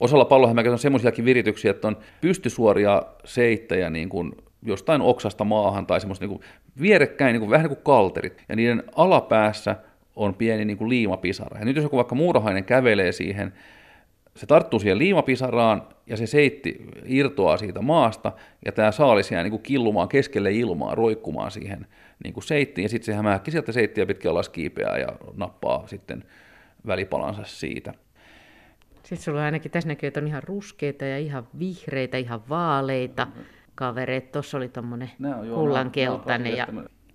Osalla 0.00 0.24
pallohämähäkki 0.24 0.68
on 0.68 0.78
semmoisiakin 0.78 1.24
virityksiä, 1.24 1.70
että 1.70 1.88
on 1.88 1.96
pystysuoria 2.20 3.02
seittäjä 3.24 3.90
niin 3.90 4.08
kuin 4.08 4.32
jostain 4.62 5.00
oksasta 5.00 5.44
maahan 5.44 5.86
tai 5.86 6.00
semmoista 6.00 6.26
niin 6.26 6.40
vierekkäin, 6.80 7.32
niin 7.32 7.40
kuin, 7.40 7.50
vähän 7.50 7.64
niin 7.64 7.76
kuin 7.76 7.84
kalterit, 7.84 8.44
ja 8.48 8.56
niiden 8.56 8.82
alapäässä 8.96 9.76
on 10.16 10.34
pieni 10.34 10.64
niin 10.64 10.78
kuin 10.78 10.88
liimapisara. 10.88 11.58
Ja 11.58 11.64
nyt 11.64 11.76
jos 11.76 11.82
joku 11.82 11.96
vaikka 11.96 12.14
muurahainen 12.14 12.64
kävelee 12.64 13.12
siihen 13.12 13.52
se 14.36 14.46
tarttuu 14.46 14.80
siihen 14.80 14.98
liimapisaraan 14.98 15.82
ja 16.06 16.16
se 16.16 16.26
seitti 16.26 16.86
irtoaa 17.04 17.56
siitä 17.56 17.82
maasta 17.82 18.32
ja 18.64 18.72
tämä 18.72 18.92
saalis 18.92 19.30
jää 19.30 19.42
niin 19.42 19.50
kuin 19.50 19.62
killumaan 19.62 20.08
keskelle 20.08 20.52
ilmaa, 20.52 20.94
roikkumaan 20.94 21.50
siihen 21.50 21.86
niin 22.24 22.34
kuin 22.34 22.44
seittiin 22.44 22.82
ja 22.82 22.88
sitten 22.88 23.06
se 23.06 23.14
hämähäkki 23.14 23.50
sieltä 23.50 23.72
seittiä 23.72 24.06
pitkin 24.06 24.30
alas 24.30 24.48
kiipeää 24.48 24.98
ja 24.98 25.08
nappaa 25.36 25.86
sitten 25.86 26.24
välipalansa 26.86 27.42
siitä. 27.44 27.94
Sitten 28.94 29.18
sulla 29.18 29.44
ainakin 29.44 29.70
tässä 29.70 29.88
näkyy, 29.88 30.06
että 30.06 30.20
on 30.20 30.26
ihan 30.26 30.42
ruskeita 30.42 31.04
ja 31.04 31.18
ihan 31.18 31.48
vihreitä, 31.58 32.16
ihan 32.16 32.48
vaaleita 32.48 33.26
kavereita. 33.74 34.32
Tuossa 34.32 34.56
oli 34.56 34.68
tuommoinen 34.68 35.10
kullankeltainen 35.54 36.56
ja 36.56 36.66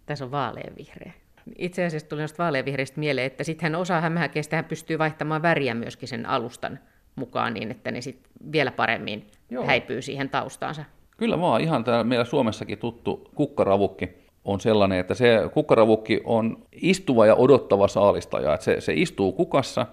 tässä 0.05 0.25
on 0.25 0.31
vaaleanvihreä. 0.31 1.13
Itse 1.57 1.85
asiassa 1.85 2.09
tuli 2.09 2.21
noista 2.21 2.43
vaaleanvihreistä 2.43 2.99
mieleen, 2.99 3.27
että 3.27 3.43
sitten 3.43 3.75
osa 3.75 4.01
hämähäkeistä 4.01 4.55
hän 4.55 4.65
pystyy 4.65 4.99
vaihtamaan 4.99 5.41
väriä 5.41 5.73
myöskin 5.73 6.09
sen 6.09 6.25
alustan 6.25 6.79
mukaan 7.15 7.53
niin, 7.53 7.71
että 7.71 7.91
ne 7.91 8.01
sitten 8.01 8.31
vielä 8.51 8.71
paremmin 8.71 9.27
Joo. 9.49 9.65
häipyy 9.65 10.01
siihen 10.01 10.29
taustaansa. 10.29 10.83
Kyllä 11.17 11.39
vaan, 11.39 11.61
ihan 11.61 11.83
täällä 11.83 12.03
meillä 12.03 12.25
Suomessakin 12.25 12.77
tuttu 12.77 13.29
kukkaravukki 13.35 14.09
on 14.45 14.59
sellainen, 14.59 14.99
että 14.99 15.13
se 15.13 15.39
kukkaravukki 15.53 16.21
on 16.23 16.57
istuva 16.81 17.25
ja 17.25 17.35
odottava 17.35 17.87
saalistaja, 17.87 18.53
että 18.53 18.63
se, 18.63 18.81
se 18.81 18.93
istuu 18.93 19.31
kukassa, 19.31 19.85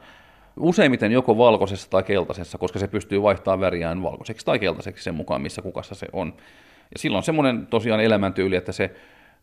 useimmiten 0.57 1.13
joko 1.13 1.39
valkoisessa 1.39 1.91
tai 1.91 2.03
keltaisessa, 2.03 2.59
koska 2.59 2.79
se 2.79 2.89
pystyy 2.89 3.23
vaihtamaan 3.23 3.61
väriään 3.61 4.03
valkoiseksi 4.03 4.47
tai 4.47 4.59
keltaiseksi 4.59 5.05
sen 5.05 5.15
mukaan, 5.15 5.43
missä 5.43 5.63
kukassa 5.63 5.95
se 5.95 6.07
on. 6.13 6.35
Ja 6.79 6.99
silloin 6.99 7.25
semmoinen 7.25 7.67
tosiaan 7.67 8.01
elämäntyyli, 8.01 8.57
että 8.57 8.73
se 8.73 8.95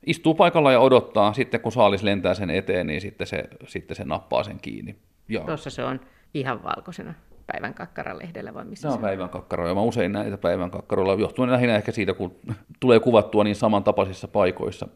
istuu 0.06 0.34
paikalla 0.34 0.72
ja 0.72 0.80
odottaa, 0.80 1.34
sitten 1.34 1.62
kun 1.62 1.72
saalis 1.72 2.04
lentää 2.04 2.34
sen 2.34 2.50
eteen, 2.50 2.88
niin 2.88 3.02
sitten 3.02 3.28
se, 3.28 3.44
sitten 3.68 3.98
se 3.98 4.04
nappaa 4.06 4.44
sen 4.44 4.60
kiinni. 4.62 4.96
Ja... 5.30 5.40
Tuossa 5.40 5.70
se 5.70 5.84
on 5.84 6.00
ihan 6.34 6.64
valkoisena 6.64 7.14
päivän 7.48 7.74
kakkara-lehdellä 7.74 8.54
vai 8.54 8.66
missä 8.66 8.88
Tämä 8.88 8.96
on 8.96 9.02
päivän 9.02 9.30
kakkaro, 9.30 9.68
ja 9.68 9.76
mä 9.76 9.82
usein 9.82 10.12
näitä 10.12 10.38
päivän 10.38 10.72
kakkaroilla, 10.72 11.14
johtuen 11.14 11.52
lähinnä 11.52 11.76
ehkä 11.76 11.92
siitä, 11.92 12.14
kun 12.14 12.36
tulee 12.80 13.00
kuvattua 13.00 13.44
niin 13.44 13.56
samantapaisissa 13.56 14.28
paikoissa. 14.28 14.88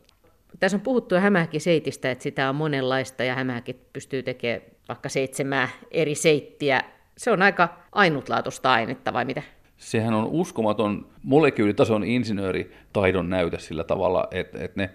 Tässä 0.60 0.78
on 0.78 0.82
puhuttu 0.82 1.15
hämähäkiseitistä, 1.15 2.12
että 2.12 2.23
sitä 2.23 2.49
on 2.49 2.56
monenlaista, 2.56 3.23
ja 3.23 3.36
hämähäkit 3.36 3.93
pystyy 3.93 4.23
tekemään 4.23 4.74
vaikka 4.88 5.10
seitsemää 5.10 5.69
eri 5.91 6.15
seittiä. 6.15 6.82
Se 7.17 7.32
on 7.32 7.41
aika 7.41 7.69
ainutlaatuista 7.91 8.71
ainetta, 8.71 9.13
vai 9.13 9.26
mitä? 9.26 9.41
Sehän 9.78 10.13
on 10.13 10.26
uskomaton 10.26 11.08
molekyylitason 11.24 12.04
insinööritaidon 12.04 13.30
näytä 13.30 13.58
sillä 13.58 13.84
tavalla, 13.84 14.28
että, 14.32 14.63
että 14.63 14.82
ne, 14.82 14.89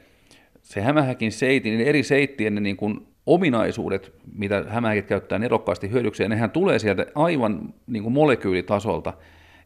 se 0.63 0.81
hämähäkin 0.81 1.33
seiti, 1.33 1.71
niin 1.71 1.89
eri 1.89 2.03
seittien 2.03 2.55
ne 2.55 2.61
niin 2.61 2.77
kuin 2.77 3.07
ominaisuudet, 3.27 4.13
mitä 4.35 4.65
hämähäkit 4.69 5.07
käyttää 5.07 5.39
nerokkaasti 5.39 5.91
hyödykseen, 5.91 6.31
nehän 6.31 6.51
tulee 6.51 6.79
sieltä 6.79 7.07
aivan 7.15 7.75
niin 7.87 8.03
kuin 8.03 8.13
molekyylitasolta. 8.13 9.13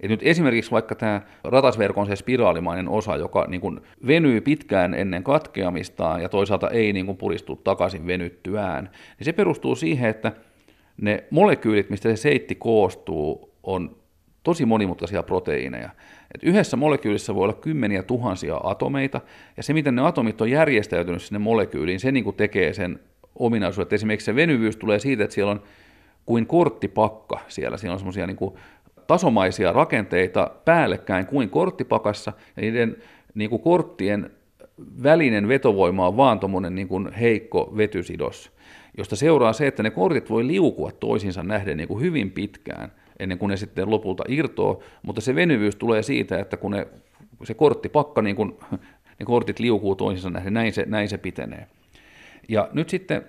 Et 0.01 0.11
nyt 0.11 0.21
esimerkiksi 0.23 0.71
vaikka 0.71 0.95
tämä 0.95 1.21
ratasverkon 1.45 2.07
se 2.07 2.17
spiraalimainen 2.17 2.89
osa, 2.89 3.17
joka 3.17 3.45
niin 3.49 3.61
kuin 3.61 3.81
venyy 4.07 4.41
pitkään 4.41 4.95
ennen 4.95 5.23
katkeamistaan 5.23 6.23
ja 6.23 6.29
toisaalta 6.29 6.71
ei 6.71 6.93
niin 6.93 7.07
kuin 7.07 7.19
puristu 7.19 7.57
takaisin 7.57 8.07
venyttyään, 8.07 8.91
niin 9.19 9.25
se 9.25 9.33
perustuu 9.33 9.77
siihen, 9.77 10.11
että 10.11 10.33
ne 11.01 11.25
molekyylit, 11.31 11.91
mistä 11.91 12.09
se 12.09 12.17
seitti 12.17 12.55
koostuu, 12.55 13.55
on 13.63 13.97
tosi 14.43 14.65
monimutkaisia 14.65 15.23
proteiineja. 15.23 15.91
Et 16.35 16.43
yhdessä 16.43 16.77
molekyylissä 16.77 17.35
voi 17.35 17.45
olla 17.45 17.55
kymmeniä 17.55 18.03
tuhansia 18.03 18.61
atomeita, 18.63 19.21
ja 19.57 19.63
se, 19.63 19.73
miten 19.73 19.95
ne 19.95 20.03
atomit 20.03 20.41
on 20.41 20.51
järjestäytynyt 20.51 21.23
sinne 21.23 21.39
molekyyliin, 21.39 22.01
se 22.01 22.13
niin 22.13 22.25
kuin 22.25 22.37
tekee 22.37 22.73
sen 22.73 23.01
ominaisuudet. 23.35 23.93
Esimerkiksi 23.93 24.25
se 24.25 24.35
venyvyys 24.35 24.77
tulee 24.77 24.99
siitä, 24.99 25.25
että 25.25 25.35
siellä 25.35 25.53
on 25.53 25.63
kuin 26.27 26.47
korttipakka 26.47 27.41
siellä. 27.49 27.77
Siellä 27.77 27.93
on 27.93 27.99
semmoisia 27.99 28.27
niin 28.27 28.53
tasomaisia 29.07 29.73
rakenteita 29.73 30.51
päällekkäin 30.65 31.27
kuin 31.27 31.51
korttipakassa, 31.51 32.33
ja 32.57 32.63
niiden 32.63 32.97
niin 33.35 33.51
kuin 33.51 33.63
korttien 33.63 34.31
välinen 35.03 35.49
vetovoima 35.49 36.07
on 36.07 36.17
vaan 36.17 36.41
tuommoinen 36.41 36.75
niin 36.75 37.13
heikko 37.21 37.73
vetysidos, 37.77 38.51
josta 38.99 39.17
seuraa 39.17 39.53
se, 39.53 39.67
että 39.67 39.83
ne 39.83 39.91
kortit 39.91 40.31
voi 40.31 40.47
liukua 40.47 40.91
toisiinsa 40.93 41.43
nähden 41.43 41.77
niin 41.77 41.89
kuin 41.89 42.01
hyvin 42.01 42.31
pitkään, 42.31 42.93
ennen 43.19 43.39
kuin 43.39 43.51
ne 43.51 43.57
sitten 43.57 43.91
lopulta 43.91 44.25
irtoo, 44.29 44.83
mutta 45.03 45.21
se 45.21 45.35
venyvyys 45.35 45.77
tulee 45.77 46.03
siitä, 46.03 46.39
että 46.39 46.57
kun 46.57 46.71
ne, 46.71 46.87
se 47.45 47.55
korttipakka, 47.55 48.23
niin 48.23 48.37
kuin, 48.37 48.57
ne 49.19 49.27
kortit 49.27 49.59
liukuu 49.59 49.95
toisiinsa 49.95 50.31
nähden, 50.31 50.55
näin 50.55 50.73
se, 50.73 50.85
näin 50.87 51.09
se 51.09 51.19
pitenee. 51.19 51.67
Ja 52.49 52.69
nyt 52.73 52.89
sitten 52.89 53.23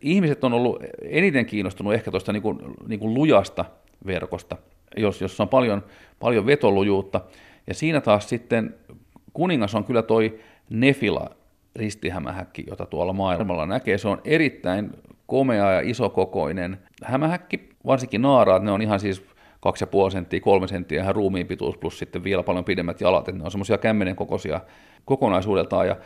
ihmiset 0.00 0.44
on 0.44 0.52
ollut 0.52 0.82
eniten 1.02 1.46
kiinnostunut 1.46 1.94
ehkä 1.94 2.10
tuosta 2.10 2.32
niin 2.32 2.42
kuin, 2.42 2.58
niin 2.86 3.00
kuin 3.00 3.14
lujasta 3.14 3.64
verkosta, 4.06 4.56
jos, 4.96 5.20
jossa 5.20 5.42
on 5.42 5.48
paljon, 5.48 5.84
paljon 6.20 6.46
vetolujuutta. 6.46 7.20
Ja 7.66 7.74
siinä 7.74 8.00
taas 8.00 8.28
sitten 8.28 8.74
kuningas 9.32 9.74
on 9.74 9.84
kyllä 9.84 10.02
toi 10.02 10.40
Nefila 10.70 11.30
ristihämähäkki, 11.76 12.64
jota 12.68 12.86
tuolla 12.86 13.12
maailmalla 13.12 13.66
näkee. 13.66 13.98
Se 13.98 14.08
on 14.08 14.20
erittäin 14.24 14.90
komea 15.26 15.72
ja 15.72 15.80
isokokoinen 15.80 16.78
hämähäkki, 17.04 17.68
varsinkin 17.86 18.22
naaraat, 18.22 18.62
ne 18.62 18.70
on 18.70 18.82
ihan 18.82 19.00
siis 19.00 19.22
2,5 20.06 20.10
senttiä, 20.12 20.40
3 20.40 20.68
senttiä 20.68 21.02
ihan 21.02 21.14
ruumiin 21.14 21.46
pituus 21.46 21.78
plus 21.78 21.98
sitten 21.98 22.24
vielä 22.24 22.42
paljon 22.42 22.64
pidemmät 22.64 23.00
jalat, 23.00 23.28
että 23.28 23.38
ne 23.38 23.44
on 23.44 23.50
semmoisia 23.50 23.78
kämmenen 23.78 24.16
kokoisia 24.16 24.60
kokonaisuudeltaan 25.04 25.86
ja 25.86 25.96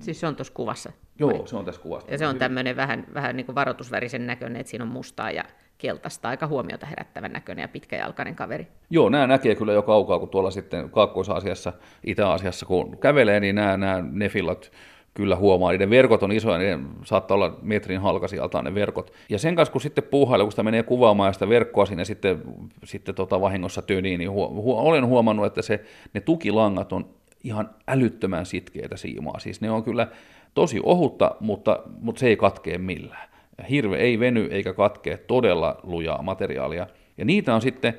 Siis 0.00 0.20
se 0.20 0.26
on 0.26 0.36
tuossa 0.36 0.52
kuvassa? 0.52 0.92
Joo, 1.18 1.38
vai? 1.38 1.48
se 1.48 1.56
on 1.56 1.64
tässä 1.64 1.80
kuvassa. 1.80 2.10
Ja 2.10 2.18
se 2.18 2.26
on 2.26 2.38
tämmöinen 2.38 2.76
vähän, 2.76 3.06
vähän 3.14 3.36
niin 3.36 3.46
kuin 3.46 3.54
varoitusvärisen 3.54 4.26
näköinen, 4.26 4.60
että 4.60 4.70
siinä 4.70 4.84
on 4.84 4.90
mustaa 4.90 5.30
ja 5.30 5.44
keltaista, 5.78 6.28
aika 6.28 6.46
huomiota 6.46 6.86
herättävän 6.86 7.32
näköinen 7.32 7.62
ja 7.62 7.68
pitkäjalkainen 7.68 8.34
kaveri. 8.34 8.68
Joo, 8.90 9.08
nämä 9.08 9.26
näkee 9.26 9.54
kyllä 9.54 9.72
jo 9.72 9.82
kaukaa, 9.82 10.18
kun 10.18 10.28
tuolla 10.28 10.50
sitten 10.50 10.90
Kaakkois-Aasiassa, 10.90 11.72
Itä-Aasiassa, 12.04 12.66
kun 12.66 12.98
kävelee, 12.98 13.40
niin 13.40 13.54
nämä, 13.54 13.76
nämä 13.76 14.04
nefillat 14.12 14.70
kyllä 15.14 15.36
huomaa. 15.36 15.70
Niiden 15.70 15.90
verkot 15.90 16.22
on 16.22 16.32
isoja, 16.32 16.58
niiden 16.58 16.86
saattaa 17.04 17.34
olla 17.34 17.58
metrin 17.62 18.00
halkasijaltaan 18.00 18.64
ne 18.64 18.74
verkot. 18.74 19.12
Ja 19.28 19.38
sen 19.38 19.56
kanssa, 19.56 19.72
kun 19.72 19.80
sitten 19.80 20.04
puuhailee, 20.04 20.44
kun 20.44 20.52
sitä 20.52 20.62
menee 20.62 20.82
kuvaamaan 20.82 21.28
ja 21.28 21.32
sitä 21.32 21.48
verkkoa 21.48 21.86
sinne 21.86 22.04
sitten, 22.04 22.42
sitten 22.84 23.14
tota 23.14 23.40
vahingossa 23.40 23.82
töniin, 23.82 24.18
niin 24.18 24.30
huo, 24.30 24.48
huo, 24.48 24.80
olen 24.80 25.06
huomannut, 25.06 25.46
että 25.46 25.62
se, 25.62 25.84
ne 26.14 26.20
tukilangat 26.20 26.92
on 26.92 27.08
ihan 27.44 27.70
älyttömän 27.88 28.46
sitkeitä 28.46 28.96
siimaa. 28.96 29.38
Siis 29.38 29.60
ne 29.60 29.70
on 29.70 29.84
kyllä 29.84 30.08
tosi 30.54 30.80
ohutta, 30.82 31.36
mutta, 31.40 31.82
mutta 32.00 32.20
se 32.20 32.26
ei 32.26 32.36
katkee 32.36 32.78
millään. 32.78 33.28
Hirve 33.70 33.96
ei 33.96 34.20
veny 34.20 34.48
eikä 34.50 34.72
katkee 34.72 35.16
todella 35.16 35.80
lujaa 35.82 36.22
materiaalia. 36.22 36.86
Ja 37.18 37.24
niitä 37.24 37.54
on 37.54 37.62
sitten 37.62 37.98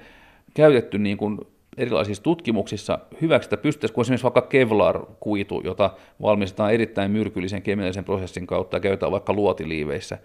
käytetty 0.53 0.97
niin 0.97 1.17
kuin 1.17 1.37
erilaisissa 1.77 2.23
tutkimuksissa 2.23 2.99
hyväksi, 3.21 3.47
että 3.47 3.57
pystyttäisiin, 3.57 3.95
kun 3.95 4.01
esimerkiksi 4.01 4.23
vaikka 4.23 4.41
Kevlar-kuitu, 4.41 5.61
jota 5.63 5.89
valmistetaan 6.21 6.73
erittäin 6.73 7.11
myrkyllisen 7.11 7.61
kemiallisen 7.61 8.03
prosessin 8.03 8.47
kautta 8.47 8.75
ja 8.75 8.81
käytetään 8.81 9.11
vaikka 9.11 9.33
luotiliiveissä, 9.33 10.17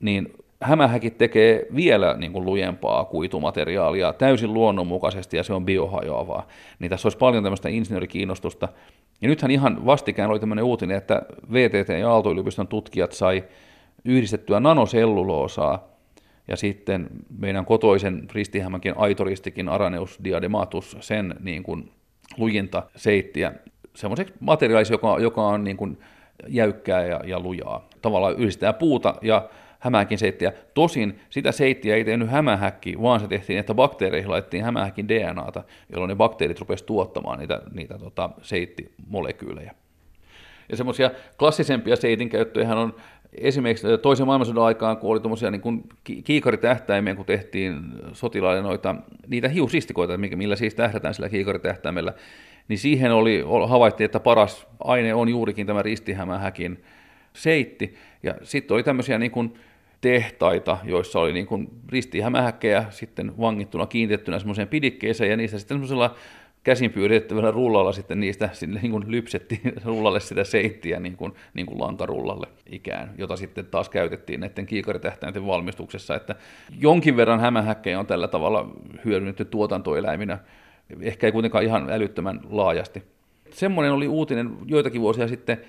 niin 0.00 0.32
hämähäkit 0.60 1.18
tekee 1.18 1.66
vielä 1.74 2.16
niin 2.18 2.32
kuin 2.32 2.44
lujempaa 2.44 3.04
kuitumateriaalia 3.04 4.12
täysin 4.12 4.54
luonnonmukaisesti 4.54 5.36
ja 5.36 5.42
se 5.42 5.52
on 5.52 5.64
biohajoavaa. 5.64 6.46
Niin 6.78 6.90
tässä 6.90 7.06
olisi 7.06 7.18
paljon 7.18 7.42
tämmöistä 7.42 7.68
insinöörikiinnostusta. 7.68 8.68
Ja 9.20 9.28
nythän 9.28 9.50
ihan 9.50 9.86
vastikään 9.86 10.30
oli 10.30 10.40
tämmöinen 10.40 10.64
uutinen, 10.64 10.96
että 10.96 11.22
VTT 11.52 11.88
ja 11.88 12.10
Aalto-yliopiston 12.10 12.68
tutkijat 12.68 13.12
sai 13.12 13.44
yhdistettyä 14.04 14.60
nanoselluloosaa 14.60 15.88
ja 16.48 16.56
sitten 16.56 17.08
meidän 17.38 17.64
kotoisen 17.64 18.28
ristihämänkin 18.32 18.96
aitoristikin 18.96 19.68
Araneus 19.68 20.18
diadematus, 20.24 20.96
sen 21.00 21.34
niin 21.40 21.62
kuin 21.62 21.90
lujinta 22.36 22.82
seittiä 22.96 23.52
semmoiseksi 23.94 24.34
materiaaliksi, 24.40 24.94
joka, 24.94 25.18
joka 25.18 25.42
on 25.42 25.64
niin 25.64 25.76
kuin 25.76 25.98
jäykkää 26.48 27.06
ja, 27.06 27.20
ja 27.24 27.40
lujaa. 27.40 27.88
Tavallaan 28.02 28.36
yhdistää 28.36 28.72
puuta 28.72 29.14
ja 29.22 29.48
hämähäkin 29.78 30.18
seittiä. 30.18 30.52
Tosin 30.74 31.20
sitä 31.30 31.52
seittiä 31.52 31.96
ei 31.96 32.04
tehnyt 32.04 32.30
hämähäkki, 32.30 33.02
vaan 33.02 33.20
se 33.20 33.28
tehtiin, 33.28 33.58
että 33.58 33.74
bakteereihin 33.74 34.30
laitettiin 34.30 34.64
hämähäkin 34.64 35.08
DNAta, 35.08 35.64
jolloin 35.92 36.08
ne 36.08 36.14
bakteerit 36.14 36.60
rupesivat 36.60 36.86
tuottamaan 36.86 37.38
niitä, 37.38 37.62
niitä 37.72 37.98
tota, 37.98 38.30
seittimolekyylejä. 38.42 39.74
Ja 40.68 40.76
semmoisia 40.76 41.10
klassisempia 41.38 41.96
seitin 41.96 42.28
käyttöjä 42.28 42.76
on 42.76 42.94
esimerkiksi 43.38 43.86
toisen 44.02 44.26
maailmansodan 44.26 44.64
aikaan, 44.64 44.96
kun 44.96 45.10
oli 45.10 45.20
tuommoisia 45.20 45.50
niin 45.50 45.88
kiikaritähtäimiä, 46.24 47.14
kun 47.14 47.24
tehtiin 47.24 47.80
sotilaille 48.12 48.62
noita, 48.62 48.94
niitä 49.26 49.48
hiusistikoita, 49.48 50.18
millä 50.18 50.56
siis 50.56 50.74
tähdätään 50.74 51.14
sillä 51.14 51.28
kiikaritähtäimellä, 51.28 52.12
niin 52.68 52.78
siihen 52.78 53.12
oli, 53.12 53.44
havaittiin, 53.66 54.04
että 54.04 54.20
paras 54.20 54.66
aine 54.84 55.14
on 55.14 55.28
juurikin 55.28 55.66
tämä 55.66 55.82
ristihämähäkin 55.82 56.84
seitti. 57.32 57.94
Ja 58.22 58.34
sitten 58.42 58.74
oli 58.74 58.82
tämmöisiä 58.82 59.18
niin 59.18 59.30
kuin 59.30 59.54
tehtaita, 60.00 60.78
joissa 60.84 61.20
oli 61.20 61.32
niin 61.32 61.46
kuin 61.46 61.68
ristihämähäkkejä 61.88 62.84
sitten 62.90 63.32
vangittuna, 63.40 63.86
kiinnitettynä 63.86 64.38
semmoiseen 64.38 64.68
pidikkeeseen, 64.68 65.30
ja 65.30 65.36
niistä 65.36 65.58
sitten 65.58 65.74
semmoisella 65.74 66.14
käsin 66.64 66.92
pyöritettävällä 66.92 67.50
rullalla 67.50 67.92
sitten 67.92 68.20
niistä 68.20 68.48
sinne 68.52 68.80
niin 68.80 68.90
kuin 68.90 69.04
lypsettiin 69.06 69.72
rullalle 69.84 70.20
sitä 70.20 70.44
seittiä 70.44 71.00
niin 71.00 71.16
kuin, 71.16 71.32
niin 71.54 71.66
kuin 71.66 71.80
lankarullalle 71.80 72.46
ikään, 72.66 73.14
jota 73.18 73.36
sitten 73.36 73.66
taas 73.66 73.88
käytettiin 73.88 74.40
näiden 74.40 74.66
kiikaritähtäinten 74.66 75.46
valmistuksessa, 75.46 76.16
että 76.16 76.34
jonkin 76.80 77.16
verran 77.16 77.40
hämähäkkejä 77.40 77.98
on 77.98 78.06
tällä 78.06 78.28
tavalla 78.28 78.68
hyödynnetty 79.04 79.44
tuotantoeläiminä, 79.44 80.38
ehkä 81.00 81.26
ei 81.26 81.32
kuitenkaan 81.32 81.64
ihan 81.64 81.90
älyttömän 81.90 82.40
laajasti. 82.50 83.02
Semmoinen 83.50 83.92
oli 83.92 84.08
uutinen 84.08 84.56
joitakin 84.66 85.00
vuosia 85.00 85.28
sitten, 85.28 85.60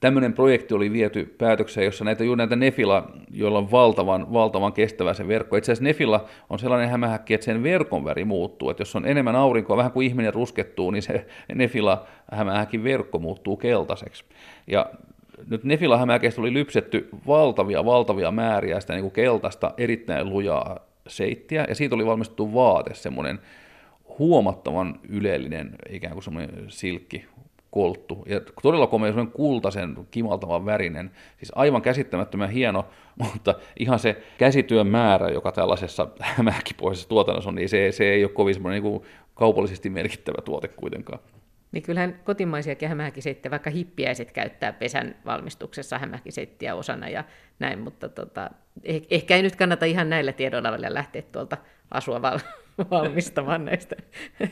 tämmöinen 0.00 0.32
projekti 0.32 0.74
oli 0.74 0.92
viety 0.92 1.34
päätökseen, 1.38 1.84
jossa 1.84 2.04
näitä, 2.04 2.24
juuri 2.24 2.38
näitä 2.38 2.56
Nefila, 2.56 3.10
joilla 3.30 3.58
on 3.58 3.70
valtavan, 3.70 4.32
valtavan 4.32 4.72
kestävä 4.72 5.14
se 5.14 5.28
verkko. 5.28 5.56
Itse 5.56 5.72
asiassa 5.72 5.84
Nefila 5.84 6.24
on 6.50 6.58
sellainen 6.58 6.88
hämähäkki, 6.88 7.34
että 7.34 7.44
sen 7.44 7.62
verkon 7.62 8.04
väri 8.04 8.24
muuttuu. 8.24 8.70
Että 8.70 8.80
jos 8.80 8.96
on 8.96 9.06
enemmän 9.06 9.36
aurinkoa, 9.36 9.76
vähän 9.76 9.92
kuin 9.92 10.06
ihminen 10.06 10.34
ruskettuu, 10.34 10.90
niin 10.90 11.02
se 11.02 11.26
Nefila 11.54 12.06
hämähäkin 12.32 12.84
verkko 12.84 13.18
muuttuu 13.18 13.56
keltaiseksi. 13.56 14.24
Ja 14.66 14.90
nyt 15.50 15.64
Nefila 15.64 15.98
hämähäkeistä 15.98 16.40
oli 16.40 16.52
lypsetty 16.52 17.08
valtavia, 17.26 17.84
valtavia 17.84 18.30
määriä 18.30 18.80
sitä 18.80 18.92
niin 18.92 19.02
kuin 19.02 19.12
keltaista, 19.12 19.74
erittäin 19.78 20.28
lujaa 20.28 20.80
seittiä, 21.06 21.66
ja 21.68 21.74
siitä 21.74 21.94
oli 21.94 22.06
valmistettu 22.06 22.54
vaate, 22.54 22.94
semmoinen 22.94 23.38
huomattavan 24.18 25.00
ylellinen 25.08 25.74
ikään 25.88 26.12
kuin 26.12 26.22
semmoinen 26.22 26.64
silkki 26.68 27.24
kolttu. 27.70 28.24
Ja 28.26 28.40
todella 28.62 28.86
komea, 28.86 29.10
semmoinen 29.10 29.32
kultaisen, 29.32 29.96
kimaltavan 30.10 30.66
värinen. 30.66 31.10
Siis 31.36 31.52
aivan 31.54 31.82
käsittämättömän 31.82 32.50
hieno, 32.50 32.88
mutta 33.24 33.54
ihan 33.78 33.98
se 33.98 34.22
käsityön 34.38 34.86
määrä, 34.86 35.28
joka 35.28 35.52
tällaisessa 35.52 36.08
hämähäkipohjaisessa 36.36 37.08
tuotannossa 37.08 37.50
on, 37.50 37.54
niin 37.54 37.68
se, 37.68 37.92
se 37.92 38.04
ei 38.04 38.24
ole 38.24 38.32
kovin 38.32 38.54
semmoinen 38.54 38.82
niin 38.82 39.02
kaupallisesti 39.34 39.90
merkittävä 39.90 40.42
tuote 40.44 40.68
kuitenkaan. 40.68 41.20
Niin 41.72 41.82
kyllähän 41.82 42.20
kotimaisiakin 42.24 42.88
hämähäkiseittiä, 42.88 43.50
vaikka 43.50 43.70
hippiäiset 43.70 44.32
käyttää 44.32 44.72
pesän 44.72 45.14
valmistuksessa 45.26 45.98
hämähäkiseittiä 45.98 46.74
osana 46.74 47.08
ja 47.08 47.24
näin, 47.58 47.78
mutta 47.78 48.08
tota, 48.08 48.50
eh, 48.84 49.02
ehkä 49.10 49.36
ei 49.36 49.42
nyt 49.42 49.56
kannata 49.56 49.84
ihan 49.84 50.10
näillä 50.10 50.32
tiedoilla 50.32 50.72
vielä 50.72 50.94
lähteä 50.94 51.22
tuolta 51.22 51.56
asua 51.90 52.22
valmistamaan 52.90 53.64
näistä, 53.64 53.96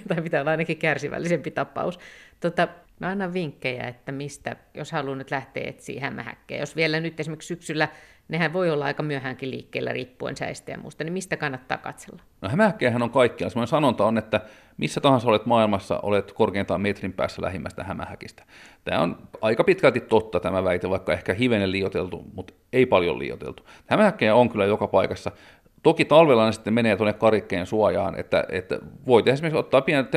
tai 0.09 0.23
pitää 0.23 0.41
olla 0.41 0.51
ainakin 0.51 0.77
kärsivällisempi 0.77 1.51
tapaus. 1.51 1.99
Tota, 2.41 2.69
mä 2.99 3.09
annan 3.09 3.33
vinkkejä, 3.33 3.89
että 3.89 4.13
mistä, 4.13 4.57
jos 4.75 4.93
haluaa 4.93 5.17
nyt 5.17 5.31
lähteä 5.31 5.69
etsiä 5.69 6.01
hämähäkkejä. 6.01 6.61
Jos 6.61 6.77
vielä 6.77 7.01
nyt 7.01 7.21
esimerkiksi 7.21 7.47
syksyllä, 7.47 7.89
nehän 8.29 8.53
voi 8.53 8.71
olla 8.71 8.85
aika 8.85 9.03
myöhäänkin 9.03 9.51
liikkeellä 9.51 9.93
riippuen 9.93 10.37
säistä 10.37 10.71
ja 10.71 10.79
muusta, 10.79 11.05
niin 11.05 11.13
mistä 11.13 11.37
kannattaa 11.37 11.79
katsella? 11.79 12.23
No 12.41 12.49
hämähäkkejähän 12.49 13.03
on 13.03 13.11
kaikkialla. 13.11 13.51
Sellainen 13.51 13.69
sanonta 13.69 14.07
on, 14.07 14.19
että 14.19 14.41
missä 14.77 15.01
tahansa 15.01 15.29
olet 15.29 15.47
maailmassa, 15.47 16.01
olet 16.03 16.33
korkeintaan 16.33 16.81
metrin 16.81 17.13
päässä 17.13 17.43
lähimmästä 17.43 17.85
hämähäkistä. 17.85 18.45
Tämä 18.85 19.01
on 19.01 19.29
aika 19.41 19.65
pitkälti 19.65 20.01
totta 20.01 20.41
tämä 20.41 20.65
väite, 20.65 20.91
vaikka 20.91 21.13
ehkä 21.13 21.35
hivenen 21.35 21.73
liioteltu, 21.73 22.25
mutta 22.35 22.55
ei 22.73 22.87
paljon 22.87 23.19
liioteltu. 23.19 23.67
Hämähäkkejä 23.87 24.35
on 24.35 24.49
kyllä 24.49 24.65
joka 24.65 24.89
paikassa. 24.89 25.31
Toki 25.83 26.05
talvella 26.05 26.47
ne 26.47 26.53
sitten 26.53 26.75
menee 26.75 26.97
tuonne 26.97 27.13
karikkeen 27.13 27.67
suojaan, 27.67 28.21
että, 28.21 28.45
että 28.49 28.79
voit 29.07 29.29
esimerkiksi 29.29 29.59
ottaa 29.59 29.81
pientä 29.81 30.11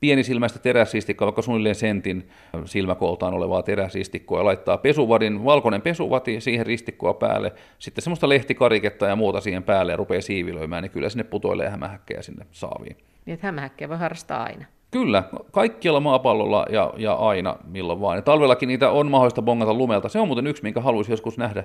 pienisilmäistä 0.00 0.58
teräsistikkoa, 0.58 1.26
vaikka 1.26 1.42
suunnilleen 1.42 1.74
sentin 1.74 2.28
silmäkooltaan 2.64 3.34
olevaa 3.34 3.62
teräsistikkoa 3.62 4.40
ja 4.40 4.44
laittaa 4.44 4.78
pesuvadin, 4.78 5.44
valkoinen 5.44 5.82
pesuvati 5.82 6.40
siihen 6.40 6.66
ristikkoa 6.66 7.14
päälle, 7.14 7.52
sitten 7.78 8.02
semmoista 8.02 8.28
lehtikariketta 8.28 9.06
ja 9.06 9.16
muuta 9.16 9.40
siihen 9.40 9.62
päälle 9.62 9.92
ja 9.92 9.96
rupeaa 9.96 10.20
siivilöimään, 10.20 10.82
niin 10.82 10.90
kyllä 10.90 11.08
sinne 11.08 11.24
putoilee 11.24 11.68
hämähäkkejä 11.68 12.22
sinne 12.22 12.46
saaviin. 12.50 12.96
Niin, 13.26 13.34
että 13.34 13.46
hämähäkkejä 13.46 13.88
voi 13.88 13.98
harrastaa 13.98 14.42
aina. 14.42 14.64
Kyllä, 14.90 15.22
kaikkialla 15.50 16.00
maapallolla 16.00 16.66
ja, 16.70 16.92
ja 16.96 17.12
aina 17.12 17.56
milloin 17.64 18.00
vaan. 18.00 18.18
Ja 18.18 18.22
talvellakin 18.22 18.66
niitä 18.66 18.90
on 18.90 19.10
mahdollista 19.10 19.42
bongata 19.42 19.74
lumelta. 19.74 20.08
Se 20.08 20.18
on 20.18 20.26
muuten 20.26 20.46
yksi, 20.46 20.62
minkä 20.62 20.80
haluaisin 20.80 21.12
joskus 21.12 21.38
nähdä 21.38 21.64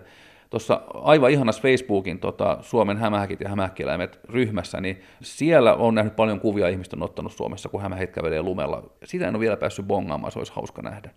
tuossa 0.49 0.81
aivan 0.93 1.31
ihanassa 1.31 1.61
Facebookin 1.61 2.19
tota, 2.19 2.57
Suomen 2.61 2.97
hämähäkit 2.97 3.41
ja 3.41 3.49
hämähäkieläimet 3.49 4.19
ryhmässä, 4.29 4.81
niin 4.81 5.01
siellä 5.21 5.73
on 5.73 5.95
nähnyt 5.95 6.15
paljon 6.15 6.39
kuvia 6.39 6.67
ihmistä 6.67 6.95
on 6.95 7.03
ottanut 7.03 7.31
Suomessa, 7.31 7.69
kun 7.69 7.81
hämähät 7.81 8.11
kävelee 8.11 8.41
lumella. 8.41 8.83
Sitä 9.03 9.27
en 9.27 9.35
ole 9.35 9.39
vielä 9.39 9.57
päässyt 9.57 9.87
bongaamaan, 9.87 10.31
se 10.31 10.39
olisi 10.39 10.53
hauska 10.55 10.81
nähdä. 10.81 11.09